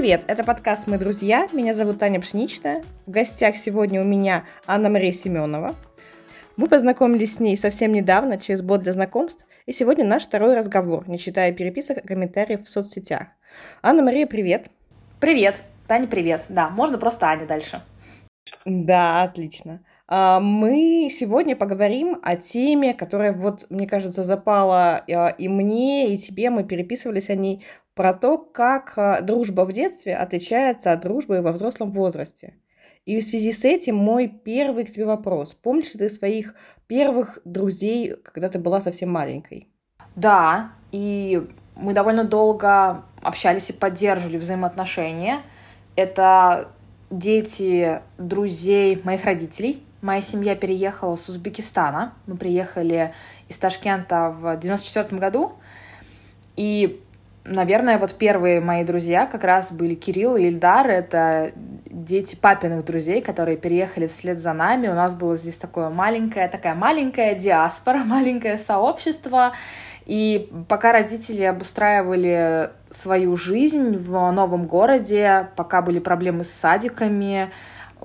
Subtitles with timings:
[0.00, 1.46] Привет, это подкаст «Мы друзья».
[1.52, 2.82] Меня зовут Таня Пшеничная.
[3.04, 5.74] В гостях сегодня у меня Анна-Мария Семенова.
[6.56, 11.06] Мы познакомились с ней совсем недавно через бот для знакомств, и сегодня наш второй разговор,
[11.06, 13.26] не считая переписок и комментариев в соцсетях.
[13.82, 14.70] Анна-Мария, привет.
[15.20, 15.60] Привет.
[15.86, 16.46] Таня, привет.
[16.48, 17.82] Да, можно просто Аня дальше.
[18.64, 19.84] Да, отлично.
[20.08, 26.18] А, мы сегодня поговорим о теме, которая, вот, мне кажется, запала а, и мне, и
[26.18, 26.48] тебе.
[26.48, 27.62] Мы переписывались о ней
[28.00, 32.54] про то, как а, дружба в детстве отличается от дружбы во взрослом возрасте.
[33.04, 35.52] И в связи с этим мой первый к тебе вопрос.
[35.52, 36.54] Помнишь ли ты своих
[36.86, 39.68] первых друзей, когда ты была совсем маленькой?
[40.16, 45.42] Да, и мы довольно долго общались и поддерживали взаимоотношения.
[45.94, 46.70] Это
[47.10, 49.84] дети друзей моих родителей.
[50.00, 52.14] Моя семья переехала с Узбекистана.
[52.26, 53.12] Мы приехали
[53.50, 55.52] из Ташкента в 94 году.
[56.56, 57.02] И
[57.44, 60.88] Наверное, вот первые мои друзья как раз были Кирилл и Ильдар.
[60.88, 61.52] Это
[61.86, 64.88] дети папиных друзей, которые переехали вслед за нами.
[64.88, 69.54] У нас было здесь такое маленькое, такая маленькая диаспора, маленькое сообщество.
[70.04, 77.50] И пока родители обустраивали свою жизнь в новом городе, пока были проблемы с садиками,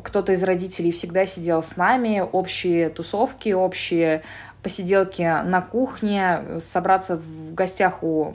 [0.01, 4.23] кто-то из родителей всегда сидел с нами, общие тусовки, общие
[4.61, 8.33] посиделки на кухне, собраться в гостях у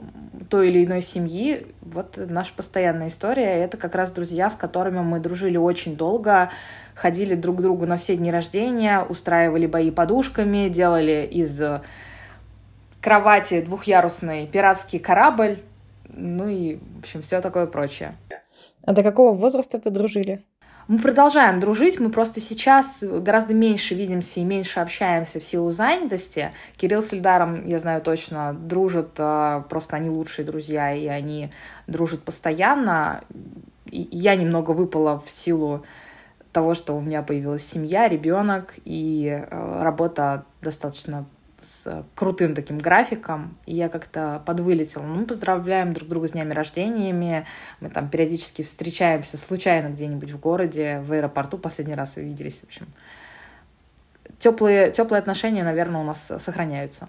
[0.51, 1.67] той или иной семьи.
[1.81, 3.65] Вот наша постоянная история.
[3.65, 6.51] Это как раз друзья, с которыми мы дружили очень долго,
[6.95, 11.63] ходили друг к другу на все дни рождения, устраивали бои подушками, делали из
[13.01, 15.61] кровати двухъярусный пиратский корабль,
[16.09, 18.17] ну и, в общем, все такое прочее.
[18.85, 20.43] А до какого возраста вы дружили?
[20.91, 26.51] Мы продолжаем дружить, мы просто сейчас гораздо меньше видимся и меньше общаемся в силу занятости.
[26.77, 31.53] Кирилл с Ильдаром, я знаю точно, дружат, а, просто они лучшие друзья, и они
[31.87, 33.23] дружат постоянно.
[33.87, 35.85] я немного выпала в силу
[36.51, 41.25] того, что у меня появилась семья, ребенок, и а, работа достаточно
[41.71, 45.03] с крутым таким графиком, и я как-то подвылетела.
[45.03, 47.47] Ну, поздравляем друг друга с днями рождениями,
[47.81, 52.87] мы там периодически встречаемся случайно где-нибудь в городе, в аэропорту последний раз увиделись, в общем.
[54.39, 57.09] Теплые, теплые отношения, наверное, у нас сохраняются.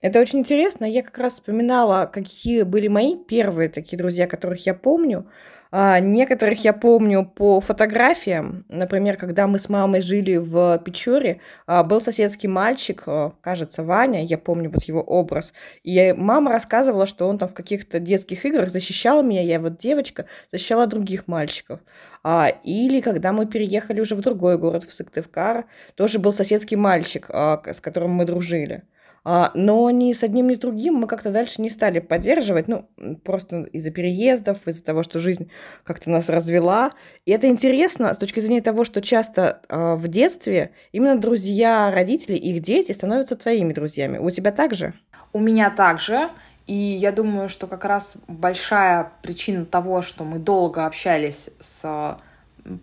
[0.00, 0.86] Это очень интересно.
[0.86, 5.26] Я как раз вспоминала, какие были мои первые такие друзья, которых я помню.
[5.72, 8.64] А, некоторых я помню по фотографиям.
[8.68, 14.24] Например, когда мы с мамой жили в Печоре, а, был соседский мальчик, а, кажется, Ваня,
[14.24, 15.52] я помню вот его образ.
[15.84, 20.26] И мама рассказывала, что он там в каких-то детских играх защищал меня, я вот девочка,
[20.50, 21.80] защищала других мальчиков.
[22.24, 27.26] А, или когда мы переехали уже в другой город, в Сыктывкар, тоже был соседский мальчик,
[27.30, 28.82] а, с которым мы дружили.
[29.24, 32.88] А, но ни с одним, ни с другим мы как-то дальше не стали поддерживать, ну,
[33.24, 35.50] просто из-за переездов, из-за того, что жизнь
[35.84, 36.92] как-то нас развела.
[37.26, 42.38] И это интересно с точки зрения того, что часто э, в детстве именно друзья родителей,
[42.38, 44.18] их дети становятся твоими друзьями.
[44.18, 44.94] У тебя так же?
[45.32, 46.30] У меня также.
[46.66, 52.16] И я думаю, что как раз большая причина того, что мы долго общались с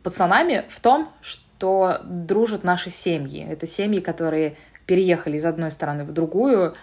[0.03, 3.47] пацанами, в том, что дружат наши семьи.
[3.49, 6.73] Это семьи, которые переехали из одной страны в другую.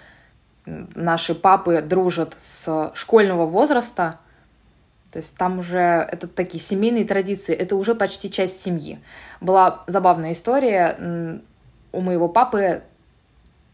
[0.66, 4.20] Наши папы дружат с школьного возраста.
[5.12, 9.00] То есть там уже это такие семейные традиции, это уже почти часть семьи.
[9.40, 11.40] Была забавная история.
[11.92, 12.82] У моего папы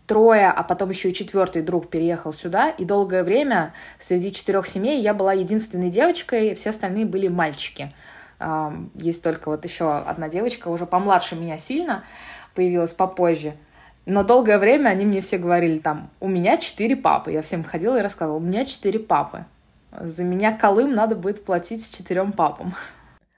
[0.07, 5.01] трое, а потом еще и четвертый друг переехал сюда, и долгое время среди четырех семей
[5.01, 7.95] я была единственной девочкой, все остальные были мальчики.
[8.95, 12.03] Есть только вот еще одна девочка, уже помладше меня сильно,
[12.55, 13.55] появилась попозже.
[14.06, 17.33] Но долгое время они мне все говорили там, у меня четыре папы.
[17.33, 19.44] Я всем ходила и рассказывала, у меня четыре папы.
[19.93, 22.75] За меня Колым надо будет платить с четырем папам.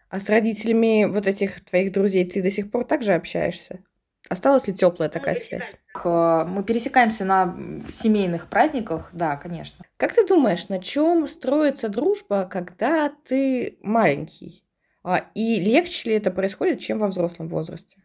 [0.08, 3.80] А с родителями вот этих твоих друзей ты до сих пор также общаешься?
[4.28, 5.74] Осталась ли теплая такая связь?
[6.04, 7.56] Мы пересекаемся на
[7.92, 9.84] семейных праздниках, да, конечно.
[9.96, 14.64] Как ты думаешь, на чем строится дружба, когда ты маленький?
[15.02, 17.98] А, и легче ли это происходит, чем во взрослом возрасте?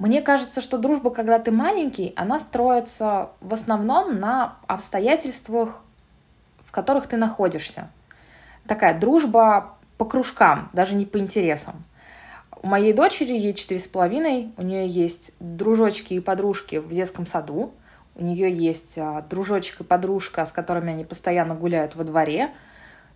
[0.00, 5.82] Мне кажется, что дружба, когда ты маленький, она строится в основном на обстоятельствах,
[6.64, 7.90] в которых ты находишься.
[8.66, 11.84] Такая дружба по кружкам, даже не по интересам.
[12.62, 17.26] У моей дочери, ей четыре с половиной, у нее есть дружочки и подружки в детском
[17.26, 17.74] саду,
[18.14, 22.52] у нее есть а, дружочек и подружка, с которыми они постоянно гуляют во дворе.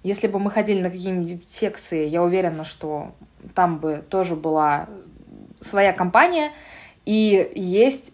[0.02, 3.12] Если бы мы ходили на какие-нибудь секции, я уверена, что
[3.54, 4.86] там бы тоже была
[5.64, 6.52] своя компания,
[7.04, 8.12] и есть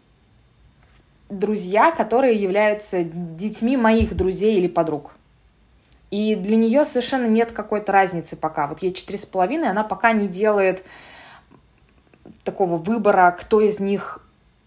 [1.29, 5.13] друзья, которые являются детьми моих друзей или подруг.
[6.11, 8.67] И для нее совершенно нет какой-то разницы пока.
[8.67, 10.85] Вот ей четыре с половиной, она пока не делает
[12.43, 14.21] такого выбора, кто из них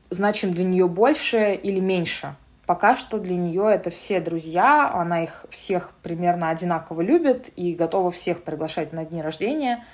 [0.10, 2.36] значим для нее больше или меньше.
[2.66, 8.10] Пока что для нее это все друзья, она их всех примерно одинаково любит и готова
[8.12, 9.86] всех приглашать на дни рождения.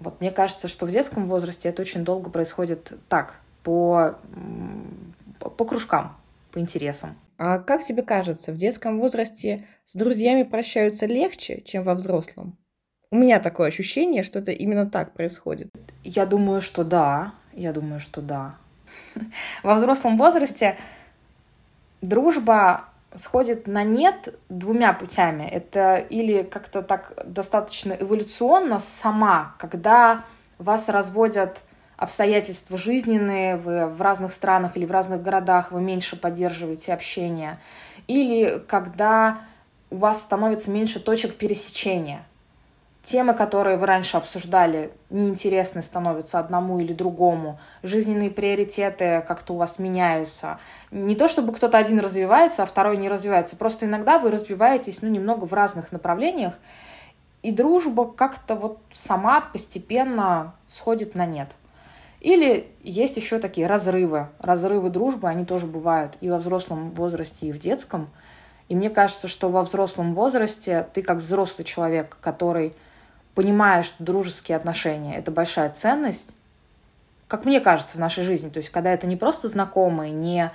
[0.00, 4.18] Вот мне кажется, что в детском возрасте это очень долго происходит так, по,
[5.38, 6.16] по кружкам,
[6.52, 7.16] по интересам.
[7.38, 12.58] А как тебе кажется, в детском возрасте с друзьями прощаются легче, чем во взрослом?
[13.10, 15.68] У меня такое ощущение, что это именно так происходит.
[16.04, 17.34] Я думаю, что да.
[17.52, 18.56] Я думаю, что да.
[19.62, 20.78] Во взрослом возрасте
[22.02, 25.44] дружба сходит на нет двумя путями.
[25.44, 30.24] Это или как-то так достаточно эволюционно сама, когда
[30.58, 31.60] вас разводят
[31.96, 37.58] обстоятельства жизненные, вы в разных странах или в разных городах, вы меньше поддерживаете общение,
[38.06, 39.40] или когда
[39.90, 42.24] у вас становится меньше точек пересечения
[43.02, 49.78] темы, которые вы раньше обсуждали, неинтересны становятся одному или другому, жизненные приоритеты как-то у вас
[49.78, 50.58] меняются.
[50.90, 55.08] Не то чтобы кто-то один развивается, а второй не развивается, просто иногда вы развиваетесь ну,
[55.08, 56.58] немного в разных направлениях,
[57.42, 61.48] и дружба как-то вот сама постепенно сходит на нет.
[62.20, 64.28] Или есть еще такие разрывы.
[64.38, 68.10] Разрывы дружбы, они тоже бывают и во взрослом возрасте, и в детском.
[68.68, 72.74] И мне кажется, что во взрослом возрасте ты как взрослый человек, который
[73.34, 76.30] понимая, что дружеские отношения— это большая ценность,
[77.28, 78.48] как мне кажется, в нашей жизни.
[78.48, 80.50] То есть, когда это не просто знакомые, не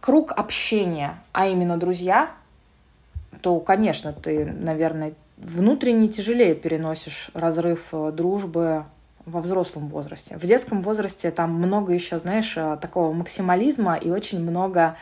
[0.00, 2.30] круг общения, а именно друзья,
[3.40, 8.84] то, конечно, ты, наверное, внутренне тяжелее переносишь разрыв э, дружбы
[9.24, 10.36] во взрослом возрасте.
[10.36, 14.96] В детском возрасте там много еще, знаешь, э, такого максимализма и очень много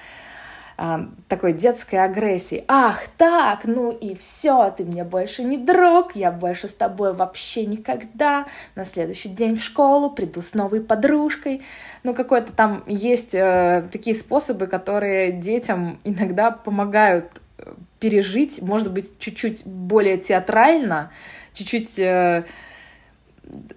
[0.79, 2.65] а, такой детской агрессии.
[2.69, 7.65] Ах, так, ну и все, ты мне больше не друг, я больше с тобой вообще
[7.65, 8.47] никогда.
[8.75, 11.63] На следующий день в школу приду с новой подружкой.
[12.03, 19.19] Ну, какой-то там есть э, такие способы, которые детям иногда помогают э, пережить, может быть,
[19.19, 21.11] чуть-чуть более театрально,
[21.55, 22.45] чуть-чуть э,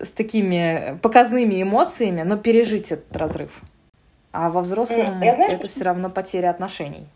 [0.02, 3.52] с такими показными эмоциями, но пережить этот разрыв.
[4.31, 7.08] А во взрослом я знаешь, это все равно потеря отношений.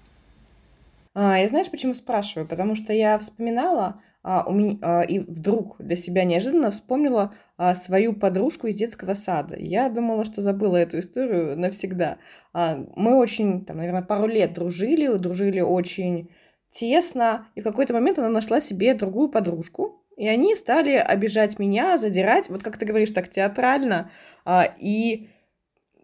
[1.14, 2.48] А, я знаешь, почему спрашиваю?
[2.48, 7.76] Потому что я вспоминала а, у меня, а, и вдруг для себя неожиданно вспомнила а,
[7.76, 9.56] свою подружку из детского сада.
[9.60, 12.18] Я думала, что забыла эту историю навсегда.
[12.54, 16.30] А, мы очень, там, наверное, пару лет дружили, дружили очень
[16.72, 21.98] тесно, и в какой-то момент она нашла себе другую подружку, и они стали обижать меня,
[21.98, 24.10] задирать, вот как ты говоришь, так театрально,
[24.46, 25.30] а, и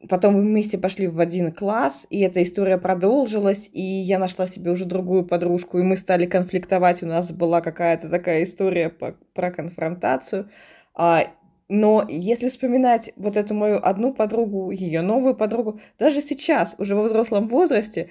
[0.07, 4.71] Потом мы вместе пошли в один класс, и эта история продолжилась, и я нашла себе
[4.71, 7.03] уже другую подружку, и мы стали конфликтовать.
[7.03, 10.49] У нас была какая-то такая история по, про конфронтацию.
[10.95, 11.23] А,
[11.67, 17.03] но если вспоминать вот эту мою одну подругу, ее новую подругу, даже сейчас, уже во
[17.03, 18.09] взрослом возрасте,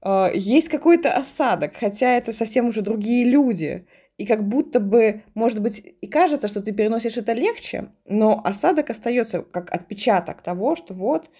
[0.00, 3.86] а, есть какой-то осадок, хотя это совсем уже другие люди.
[4.18, 8.88] И как будто бы, может быть, и кажется, что ты переносишь это легче, но осадок
[8.90, 11.30] остается как отпечаток того, что вот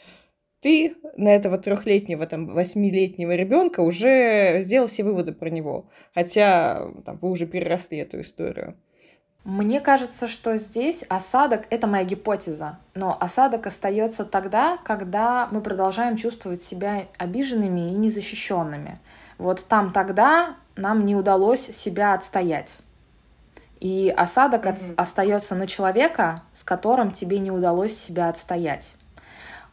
[0.60, 5.88] ты на этого трехлетнего, там, восьмилетнего ребенка уже сделал все выводы про него.
[6.14, 8.76] Хотя там, вы уже переросли эту историю.
[9.44, 16.16] Мне кажется, что здесь осадок— это моя гипотеза, но осадок остается тогда, когда мы продолжаем
[16.16, 18.98] чувствовать себя обиженными и незащищенными.
[19.38, 22.78] Вот там тогда нам не удалось себя отстоять.
[23.80, 24.92] И осадок mm-hmm.
[24.92, 28.86] от, остается на человека, с которым тебе не удалось себя отстоять.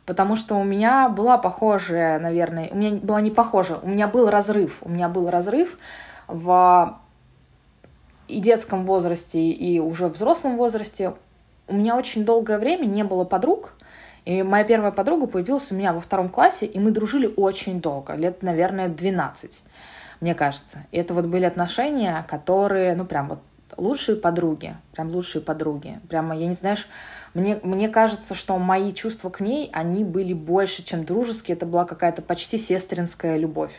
[0.05, 4.29] Потому что у меня была похожая, наверное, у меня была не похожа, у меня был
[4.29, 4.77] разрыв.
[4.81, 5.77] У меня был разрыв
[6.27, 6.99] в
[8.27, 11.13] и детском возрасте, и уже взрослом возрасте.
[11.67, 13.73] У меня очень долгое время не было подруг,
[14.25, 18.15] и моя первая подруга появилась у меня во втором классе, и мы дружили очень долго,
[18.15, 19.63] лет, наверное, 12
[20.23, 20.85] мне кажется.
[20.91, 23.39] И это вот были отношения, которые, ну, прям вот
[23.75, 25.99] лучшие подруги, прям лучшие подруги.
[26.07, 26.87] Прямо, я не знаешь,
[27.33, 31.57] мне, мне кажется, что мои чувства к ней, они были больше, чем дружеские.
[31.57, 33.73] Это была какая-то почти сестринская любовь.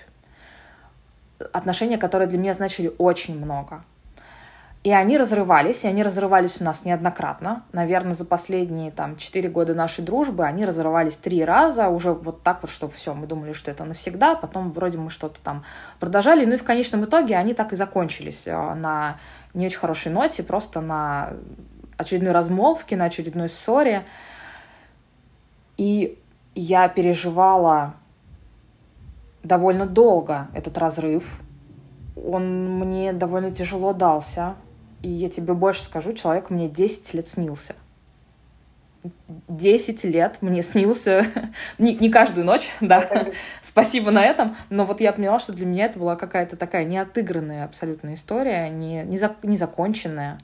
[1.50, 3.82] Отношения, которые для меня значили очень много.
[4.84, 7.64] И они разрывались, и они разрывались у нас неоднократно.
[7.72, 12.60] Наверное, за последние там четыре года нашей дружбы они разрывались три раза, уже вот так
[12.60, 15.64] вот, что все, мы думали, что это навсегда, потом вроде мы что-то там
[16.00, 19.16] продолжали, ну и в конечном итоге они так и закончились э, на
[19.54, 21.32] не очень хорошей ноте, просто на
[21.96, 24.04] очередной размолвке, на очередной ссоре.
[25.78, 26.18] И
[26.54, 27.94] я переживала
[29.42, 31.24] довольно долго этот разрыв,
[32.16, 34.56] он мне довольно тяжело дался.
[35.04, 37.76] И я тебе больше скажу, человек мне 10 лет снился.
[39.49, 41.26] 10 лет мне снился,
[41.78, 43.26] не, не каждую ночь, да,
[43.61, 47.66] спасибо на этом, но вот я поняла, что для меня это была какая-то такая неотыгранная
[47.66, 50.38] абсолютно история, не, не, за, не законченная.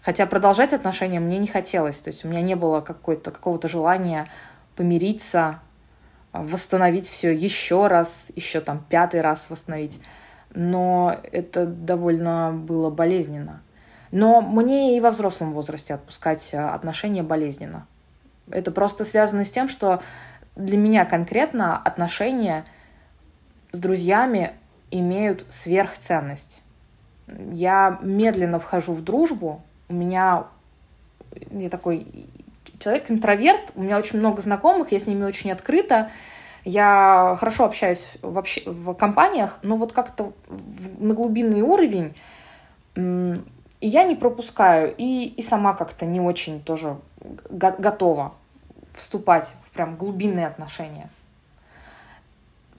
[0.00, 4.26] Хотя продолжать отношения мне не хотелось, то есть у меня не было какой-то, какого-то желания
[4.74, 5.60] помириться,
[6.32, 10.00] восстановить все еще раз, еще там пятый раз восстановить.
[10.54, 13.62] Но это довольно было болезненно.
[14.10, 17.86] Но мне и во взрослом возрасте отпускать э, отношения болезненно.
[18.50, 20.02] Это просто связано с тем, что
[20.54, 22.66] для меня конкретно отношения
[23.72, 24.52] с друзьями
[24.90, 26.62] имеют сверхценность.
[27.26, 30.44] Я медленно вхожу в дружбу, у меня
[31.50, 32.28] я такой
[32.78, 36.10] человек-интроверт, у меня очень много знакомых, я с ними очень открыта,
[36.64, 40.32] я хорошо общаюсь вообще в компаниях, но вот как-то
[40.98, 42.14] на глубинный уровень
[43.80, 46.98] я не пропускаю, и, и сама как-то не очень тоже
[47.50, 48.34] го- готова
[48.94, 51.10] вступать в прям глубинные отношения.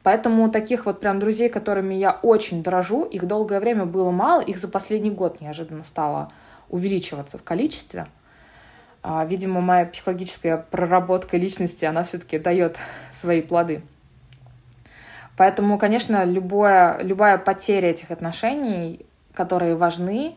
[0.03, 4.57] Поэтому таких вот прям друзей, которыми я очень дорожу, их долгое время было мало, их
[4.57, 6.31] за последний год неожиданно стало
[6.69, 8.07] увеличиваться в количестве.
[9.03, 12.77] А, видимо, моя психологическая проработка личности, она все-таки дает
[13.11, 13.83] свои плоды.
[15.35, 20.35] Поэтому, конечно, любое, любая потеря этих отношений, которые важны,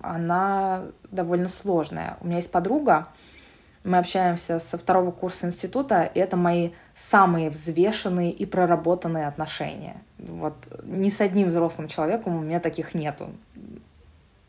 [0.00, 2.18] она довольно сложная.
[2.20, 3.08] У меня есть подруга,
[3.84, 10.02] мы общаемся со второго курса института, и это мои самые взвешенные и проработанные отношения.
[10.18, 13.30] Вот ни с одним взрослым человеком у меня таких нету.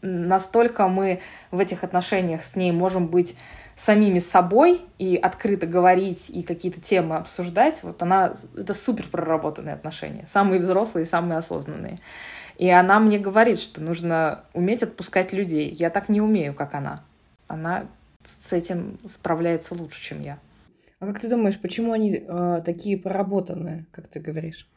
[0.01, 3.36] Настолько мы в этих отношениях с ней можем быть
[3.75, 7.81] самими собой и открыто говорить и какие-то темы обсуждать.
[7.84, 12.00] Вот она, это супер проработанные отношения, самые взрослые и самые осознанные.
[12.58, 15.70] И она мне говорит, что нужно уметь отпускать людей.
[15.72, 17.03] Я так не умею, как она.
[17.48, 17.86] Она
[18.48, 20.38] с этим справляется лучше, чем я.
[21.00, 24.67] А как ты думаешь, почему они э, такие проработанные, как ты говоришь?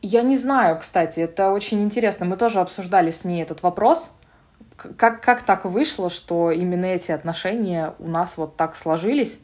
[0.00, 2.24] Я не знаю, кстати, это очень интересно.
[2.24, 4.12] Мы тоже обсуждали с ней этот вопрос.
[4.96, 9.38] Как, как так вышло, что именно эти отношения у нас вот так сложились?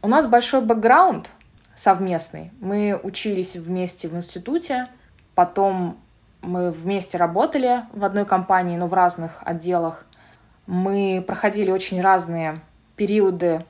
[0.00, 1.28] У нас большой бэкграунд
[1.76, 2.50] совместный.
[2.60, 4.88] Мы учились вместе в институте,
[5.34, 5.98] потом
[6.40, 10.04] мы вместе работали в одной компании, но в разных отделах.
[10.66, 12.60] Мы проходили очень разные
[12.96, 13.64] периоды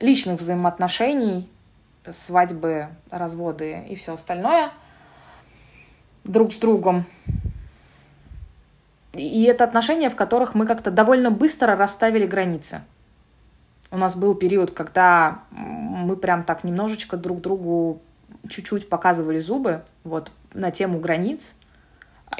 [0.00, 1.50] личных взаимоотношений,
[2.12, 4.70] свадьбы, разводы и все остальное
[6.24, 7.04] друг с другом.
[9.16, 12.82] И это отношения, в которых мы как-то довольно быстро расставили границы.
[13.90, 18.00] У нас был период, когда мы прям так немножечко друг другу
[18.48, 21.54] чуть-чуть показывали зубы, вот, на тему границ,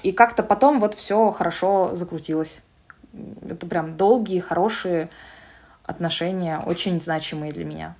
[0.02, 2.60] и как-то потом вот все хорошо закрутилось.
[3.48, 5.08] Это прям долгие, хорошие
[5.84, 7.94] отношения, очень значимые для меня.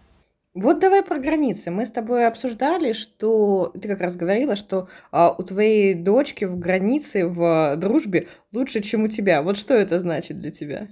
[0.56, 1.70] Вот давай про границы.
[1.70, 6.58] Мы с тобой обсуждали, что ты как раз говорила, что а, у твоей дочки в
[6.58, 9.42] границе в дружбе лучше, чем у тебя.
[9.42, 10.88] Вот что это значит для тебя?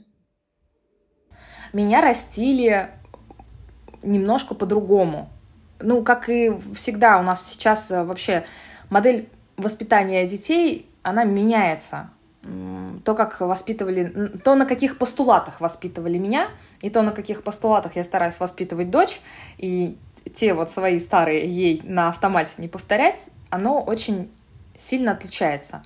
[1.72, 2.90] Меня растили
[4.02, 5.30] немножко по-другому.
[5.80, 8.44] Ну, как и всегда у нас сейчас э, вообще
[8.90, 12.10] модель воспитания детей, она меняется.
[13.04, 16.48] То, как воспитывали, то, на каких постулатах воспитывали меня,
[16.80, 19.20] и то, на каких постулатах я стараюсь воспитывать дочь,
[19.56, 19.96] и
[20.36, 24.30] те вот свои старые ей на автомате не повторять, оно очень
[24.78, 25.84] сильно отличается.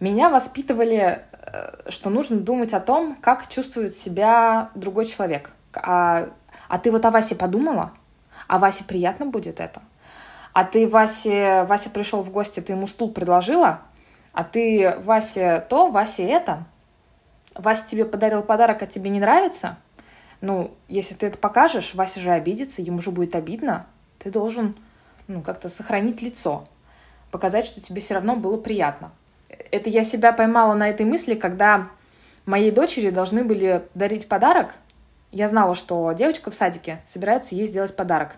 [0.00, 5.50] Меня воспитывали, э, что нужно думать о том, как чувствует себя другой человек.
[5.74, 6.30] А,
[6.68, 7.92] а ты вот о Васе подумала?
[8.48, 9.82] А Васе приятно будет это?
[10.54, 13.80] а ты Васе, Вася пришел в гости, ты ему стул предложила,
[14.34, 16.64] а ты Васе то, Васе это,
[17.54, 19.78] Вася тебе подарил подарок, а тебе не нравится,
[20.40, 23.86] ну, если ты это покажешь, Вася же обидится, ему же будет обидно,
[24.18, 24.74] ты должен,
[25.28, 26.66] ну, как-то сохранить лицо,
[27.30, 29.12] показать, что тебе все равно было приятно.
[29.48, 31.88] Это я себя поймала на этой мысли, когда
[32.44, 34.74] моей дочери должны были дарить подарок.
[35.30, 38.32] Я знала, что девочка в садике собирается ей сделать подарок.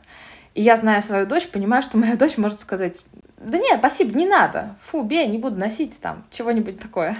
[0.55, 3.03] И я, зная свою дочь, понимаю, что моя дочь может сказать,
[3.39, 7.17] да нет, спасибо, не надо, фу, бей, не буду носить там, чего-нибудь такое.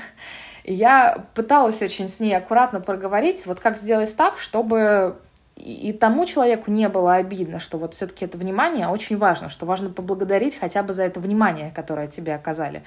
[0.65, 5.17] И я пыталась очень с ней аккуратно проговорить, вот как сделать так, чтобы
[5.57, 9.89] и тому человеку не было обидно, что вот все-таки это внимание очень важно, что важно
[9.89, 12.83] поблагодарить хотя бы за это внимание, которое тебе оказали.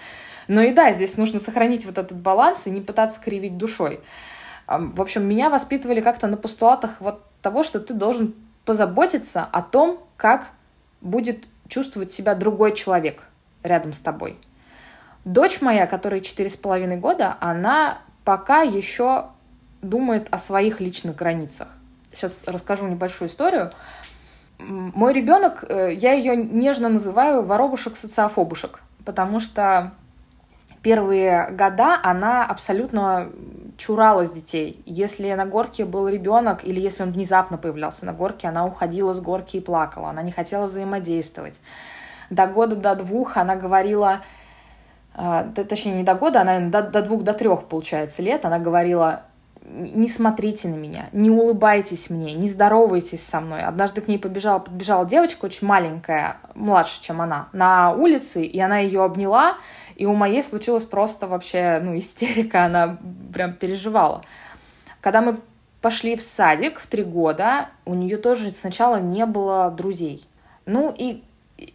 [0.48, 4.01] Но и да, здесь нужно сохранить вот этот баланс и не пытаться кривить душой.
[4.67, 10.00] В общем, меня воспитывали как-то на постулатах вот того, что ты должен позаботиться о том,
[10.15, 10.51] как
[11.01, 13.23] будет чувствовать себя другой человек
[13.63, 14.38] рядом с тобой.
[15.25, 19.27] Дочь моя, которой четыре с половиной года, она пока еще
[19.81, 21.69] думает о своих личных границах.
[22.11, 23.71] Сейчас расскажу небольшую историю.
[24.57, 29.93] Мой ребенок, э, я ее нежно называю воробушек-социофобушек, потому что
[30.81, 33.29] первые года она абсолютно
[33.77, 34.81] чуралась детей.
[34.86, 39.21] Если на горке был ребенок или если он внезапно появлялся на горке, она уходила с
[39.21, 41.59] горки и плакала, она не хотела взаимодействовать.
[42.29, 44.21] До года, до двух она говорила,
[45.15, 49.24] э, точнее не до года, она до, до двух, до трех, получается, лет, она говорила,
[49.69, 53.63] не смотрите на меня, не улыбайтесь мне, не здоровайтесь со мной.
[53.63, 58.79] Однажды к ней побежала, подбежала девочка очень маленькая, младше, чем она, на улице, и она
[58.79, 59.57] ее обняла,
[59.95, 62.97] и у моей случилась просто вообще, ну, истерика, она
[63.33, 64.23] прям переживала.
[65.01, 65.39] Когда мы
[65.81, 70.25] пошли в садик в три года, у нее тоже сначала не было друзей.
[70.65, 71.23] Ну и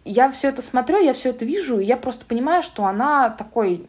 [0.04, 3.86] я все это смотрю, я все это вижу, и я просто понимаю, что она такой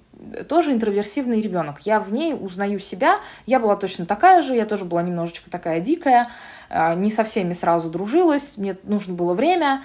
[0.48, 1.82] тоже интроверсивный ребенок.
[1.82, 3.20] Я в ней узнаю себя.
[3.46, 6.32] Я была точно такая же, я тоже была немножечко такая дикая,
[6.70, 9.84] а, не со всеми сразу дружилась, мне нужно было время.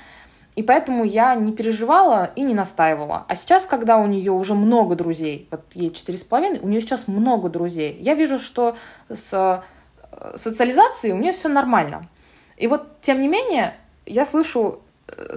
[0.56, 3.24] И поэтому я не переживала и не настаивала.
[3.28, 6.80] А сейчас, когда у нее уже много друзей, вот ей четыре с половиной, у нее
[6.80, 8.76] сейчас много друзей, я вижу, что
[9.08, 12.08] с э, социализацией у нее все нормально.
[12.56, 13.74] И вот, тем не менее,
[14.06, 14.80] я слышу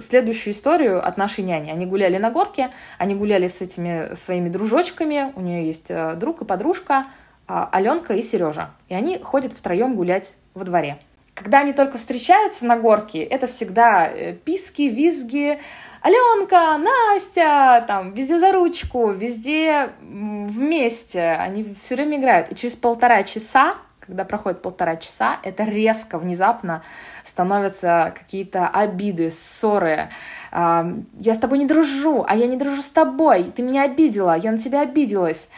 [0.00, 1.70] следующую историю от нашей няни.
[1.70, 6.42] Они гуляли на горке, они гуляли с этими своими дружочками, у нее есть э, друг
[6.42, 7.06] и подружка,
[7.46, 8.70] а, Аленка и Сережа.
[8.88, 10.98] И они ходят втроем гулять во дворе.
[11.34, 15.58] Когда они только встречаются на горке, это всегда э, писки, визги,
[16.00, 21.22] Аленка, Настя, там, везде за ручку, везде вместе.
[21.22, 22.52] Они все время играют.
[22.52, 23.76] И через полтора часа
[24.06, 26.82] когда проходит полтора часа, это резко, внезапно
[27.24, 30.10] становятся какие-то обиды, ссоры.
[30.52, 34.52] Я с тобой не дружу, а я не дружу с тобой, ты меня обидела, я
[34.52, 35.48] на тебя обиделась.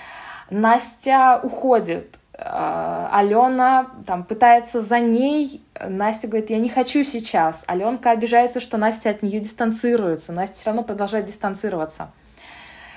[0.49, 7.65] Настя уходит, а, Алена там пытается за ней, Настя говорит, я не хочу сейчас.
[7.67, 12.13] Аленка обижается, что Настя от нее дистанцируется, Настя все равно продолжает дистанцироваться.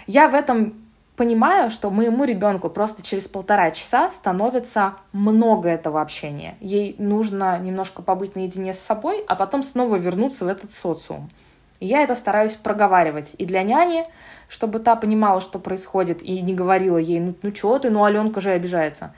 [0.05, 0.75] Я в этом
[1.19, 6.55] понимаю, что моему ребенку просто через полтора часа становится много этого общения.
[6.61, 11.29] Ей нужно немножко побыть наедине с собой, а потом снова вернуться в этот социум.
[11.81, 14.05] И я это стараюсь проговаривать и для няни,
[14.47, 18.39] чтобы та понимала, что происходит, и не говорила ей, ну, ну что ты, ну Аленка
[18.39, 19.13] же обижается.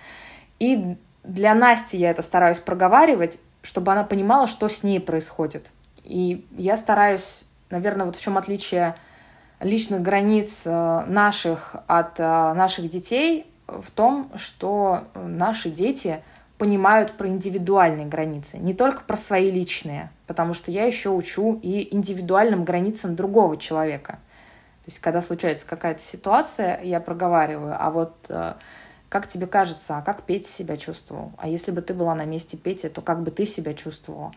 [0.57, 5.67] И для Насти я это стараюсь проговаривать, чтобы она понимала, что с ней происходит.
[6.03, 8.95] И я стараюсь, наверное, вот в чем отличие
[9.62, 16.21] личных границ э, наших от э, наших детей в том, что наши дети
[16.58, 21.95] понимают про индивидуальные границы, не только про свои личные, потому что я еще учу и
[21.95, 24.19] индивидуальным границам другого человека.
[24.86, 28.54] То есть, когда случается какая-то ситуация, я проговариваю, а вот э,
[29.10, 31.34] как тебе кажется, а как Петя себя чувствовал?
[31.38, 34.32] А если бы ты была на месте Пети, то как бы ты себя чувствовала?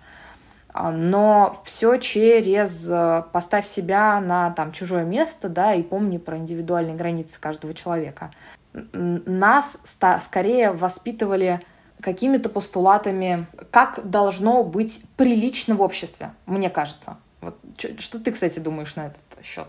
[0.75, 6.37] А, но все через э, поставь себя на там чужое место, да, и помни про
[6.37, 8.33] индивидуальные границы каждого человека.
[8.73, 9.77] Нас
[10.21, 11.61] скорее воспитывали
[12.01, 17.19] какими-то постулатами, как должно быть прилично в обществе, мне кажется.
[17.41, 19.69] Вот, что ты, кстати, думаешь на этот счет?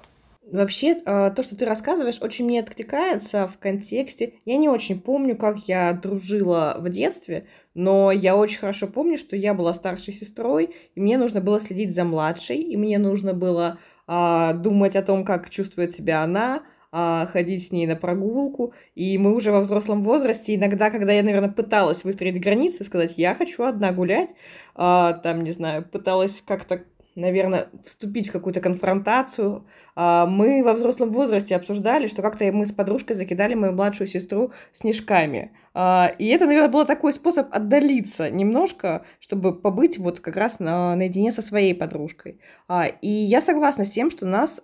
[0.52, 4.34] Вообще, а, то, что ты рассказываешь, очень мне откликается в контексте.
[4.46, 9.36] Я не очень помню, как я дружила в детстве, но я очень хорошо помню, что
[9.36, 13.80] я была старшей сестрой, и мне нужно было следить за младшей, и мне нужно было
[14.06, 18.74] а, думать о том, как чувствует себя она, а, ходить с ней на прогулку.
[18.94, 23.34] И мы уже во взрослом возрасте, иногда, когда я, наверное, пыталась выстроить границы, сказать, я
[23.34, 24.30] хочу одна гулять,
[24.76, 26.84] а, там, не знаю, пыталась как-то
[27.16, 29.66] наверное, вступить в какую-то конфронтацию.
[29.96, 34.52] А, мы во взрослом возрасте обсуждали, что как-то мы с подружкой закидали мою младшую сестру
[34.74, 35.52] снежками.
[35.74, 40.96] А, и это, наверное, был такой способ отдалиться немножко, чтобы побыть вот как раз на,
[40.96, 42.40] наедине со своей подружкой.
[42.68, 44.62] А, и я согласна с тем, что нас,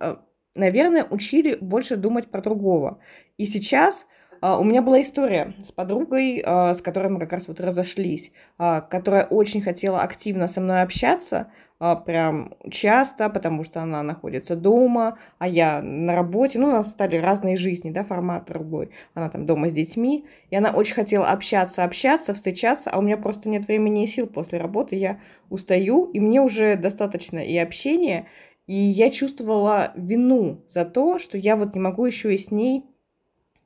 [0.53, 2.99] наверное, учили больше думать про другого.
[3.37, 4.07] И сейчас
[4.41, 9.61] у меня была история с подругой, с которой мы как раз вот разошлись, которая очень
[9.61, 11.51] хотела активно со мной общаться,
[11.83, 16.59] а, прям часто, потому что она находится дома, а я на работе.
[16.59, 18.91] Ну, у нас стали разные жизни, да, формат другой.
[19.15, 23.17] Она там дома с детьми, и она очень хотела общаться, общаться, встречаться, а у меня
[23.17, 24.95] просто нет времени и сил после работы.
[24.95, 28.27] Я устаю, и мне уже достаточно и общения,
[28.67, 32.85] и я чувствовала вину за то, что я вот не могу еще и с ней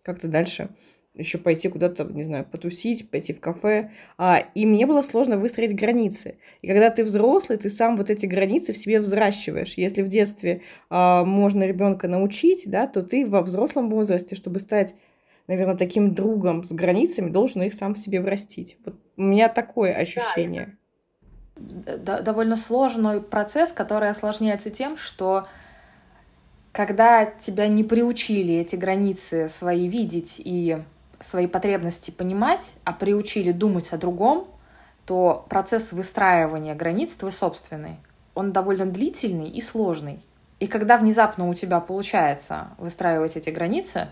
[0.06, 0.70] как-то дальше
[1.16, 3.92] еще пойти куда-то, не знаю, потусить, пойти в кафе.
[4.18, 6.38] А, и мне было сложно выстроить границы.
[6.62, 9.76] И когда ты взрослый, ты сам вот эти границы в себе взращиваешь.
[9.78, 14.96] Если в детстве а, можно ребенка научить, да, то ты во взрослом возрасте, чтобы стать,
[15.48, 18.78] наверное, таким другом с границами, должен их сам в себе врастить.
[18.86, 20.78] Вот у меня такое ощущение.
[21.56, 25.48] Да, довольно сложный процесс, который осложняется тем, что
[26.76, 30.84] когда тебя не приучили эти границы свои видеть и
[31.22, 34.46] свои потребности понимать, а приучили думать о другом,
[35.06, 37.96] то процесс выстраивания границ твой собственный,
[38.34, 40.20] он довольно длительный и сложный.
[40.60, 44.10] И когда внезапно у тебя получается выстраивать эти границы,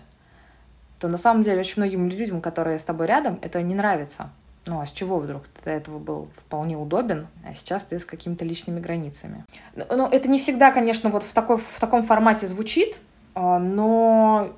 [0.98, 4.30] то на самом деле очень многим людям, которые с тобой рядом, это не нравится.
[4.66, 8.04] Ну а с чего вдруг ты до этого был вполне удобен, а сейчас ты с
[8.04, 9.44] какими-то личными границами?
[9.76, 12.98] Ну, это не всегда, конечно, вот в, такой, в таком формате звучит,
[13.34, 14.54] а, но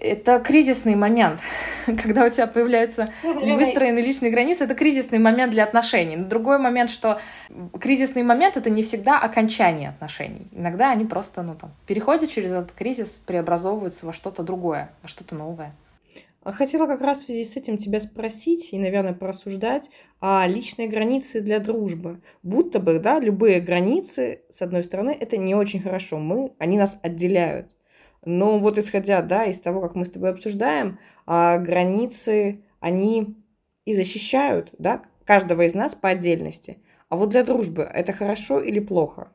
[0.00, 1.40] это кризисный момент,
[1.86, 6.16] когда у тебя появляются выстроенные личные границы, это кризисный момент для отношений.
[6.16, 7.20] другой момент, что
[7.78, 10.48] кризисный момент это не всегда окончание отношений.
[10.52, 15.34] Иногда они просто ну, там, переходят через этот кризис, преобразовываются во что-то другое, во что-то
[15.34, 15.72] новое.
[16.46, 20.86] А хотела как раз в связи с этим тебя спросить и, наверное, порассуждать о личной
[20.86, 22.22] границе для дружбы.
[22.44, 26.18] Будто бы, да, любые границы, с одной стороны, это не очень хорошо.
[26.18, 27.66] Мы, они нас отделяют.
[28.24, 33.34] Но вот исходя, да, из того, как мы с тобой обсуждаем, а, границы, они
[33.84, 36.78] и защищают, да, каждого из нас по отдельности.
[37.08, 39.32] А вот для дружбы это хорошо или плохо?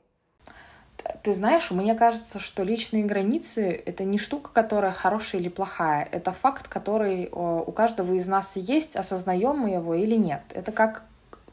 [1.23, 6.07] Ты знаешь, мне кажется, что личные границы— это не штука, которая хорошая или плохая.
[6.11, 10.41] Это факт, который у каждого из нас есть, осознаем мы его или нет.
[10.53, 11.03] Это как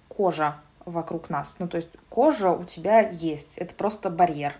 [0.08, 1.56] кожа вокруг нас.
[1.58, 3.58] Ну, то есть кожа у тебя есть.
[3.58, 4.54] Это просто барьер.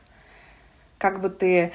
[0.98, 1.72] Как бы ты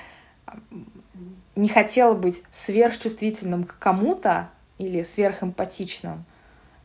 [1.55, 6.25] не хотела быть сверхчувствительным к кому-то или сверхэмпатичным,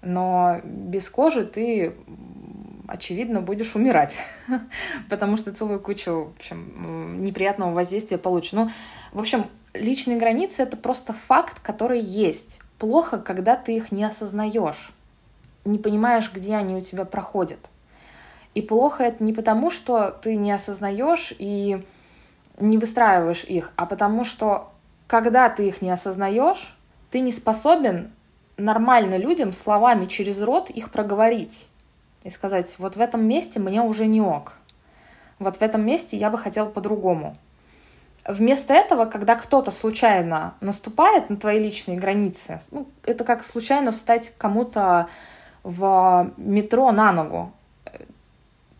[0.02, 1.96] но без кожи ты,
[2.88, 4.16] очевидно, будешь умирать,
[5.10, 8.52] потому что целую кучу в общем, неприятного воздействия получишь.
[8.52, 8.70] Ну,
[9.12, 12.58] в общем, личные границы— это просто факт, который есть.
[12.78, 14.90] Плохо, когда ты их не осознаешь,
[15.64, 17.60] не понимаешь, где они у тебя проходят.
[18.54, 21.84] И плохо это не потому, что ты не осознаешь и
[22.58, 24.72] не выстраиваешь их, а потому что
[25.06, 26.76] когда ты их не осознаешь,
[27.10, 28.10] ты не способен
[28.56, 31.67] нормально людям словами через рот их проговорить
[32.24, 34.54] и сказать, вот в этом месте мне уже не ок,
[35.38, 37.36] вот в этом месте я бы хотел по-другому.
[38.26, 44.34] Вместо этого, когда кто-то случайно наступает на твои личные границы, ну, это как случайно встать
[44.36, 45.08] кому-то
[45.62, 47.52] в метро на ногу.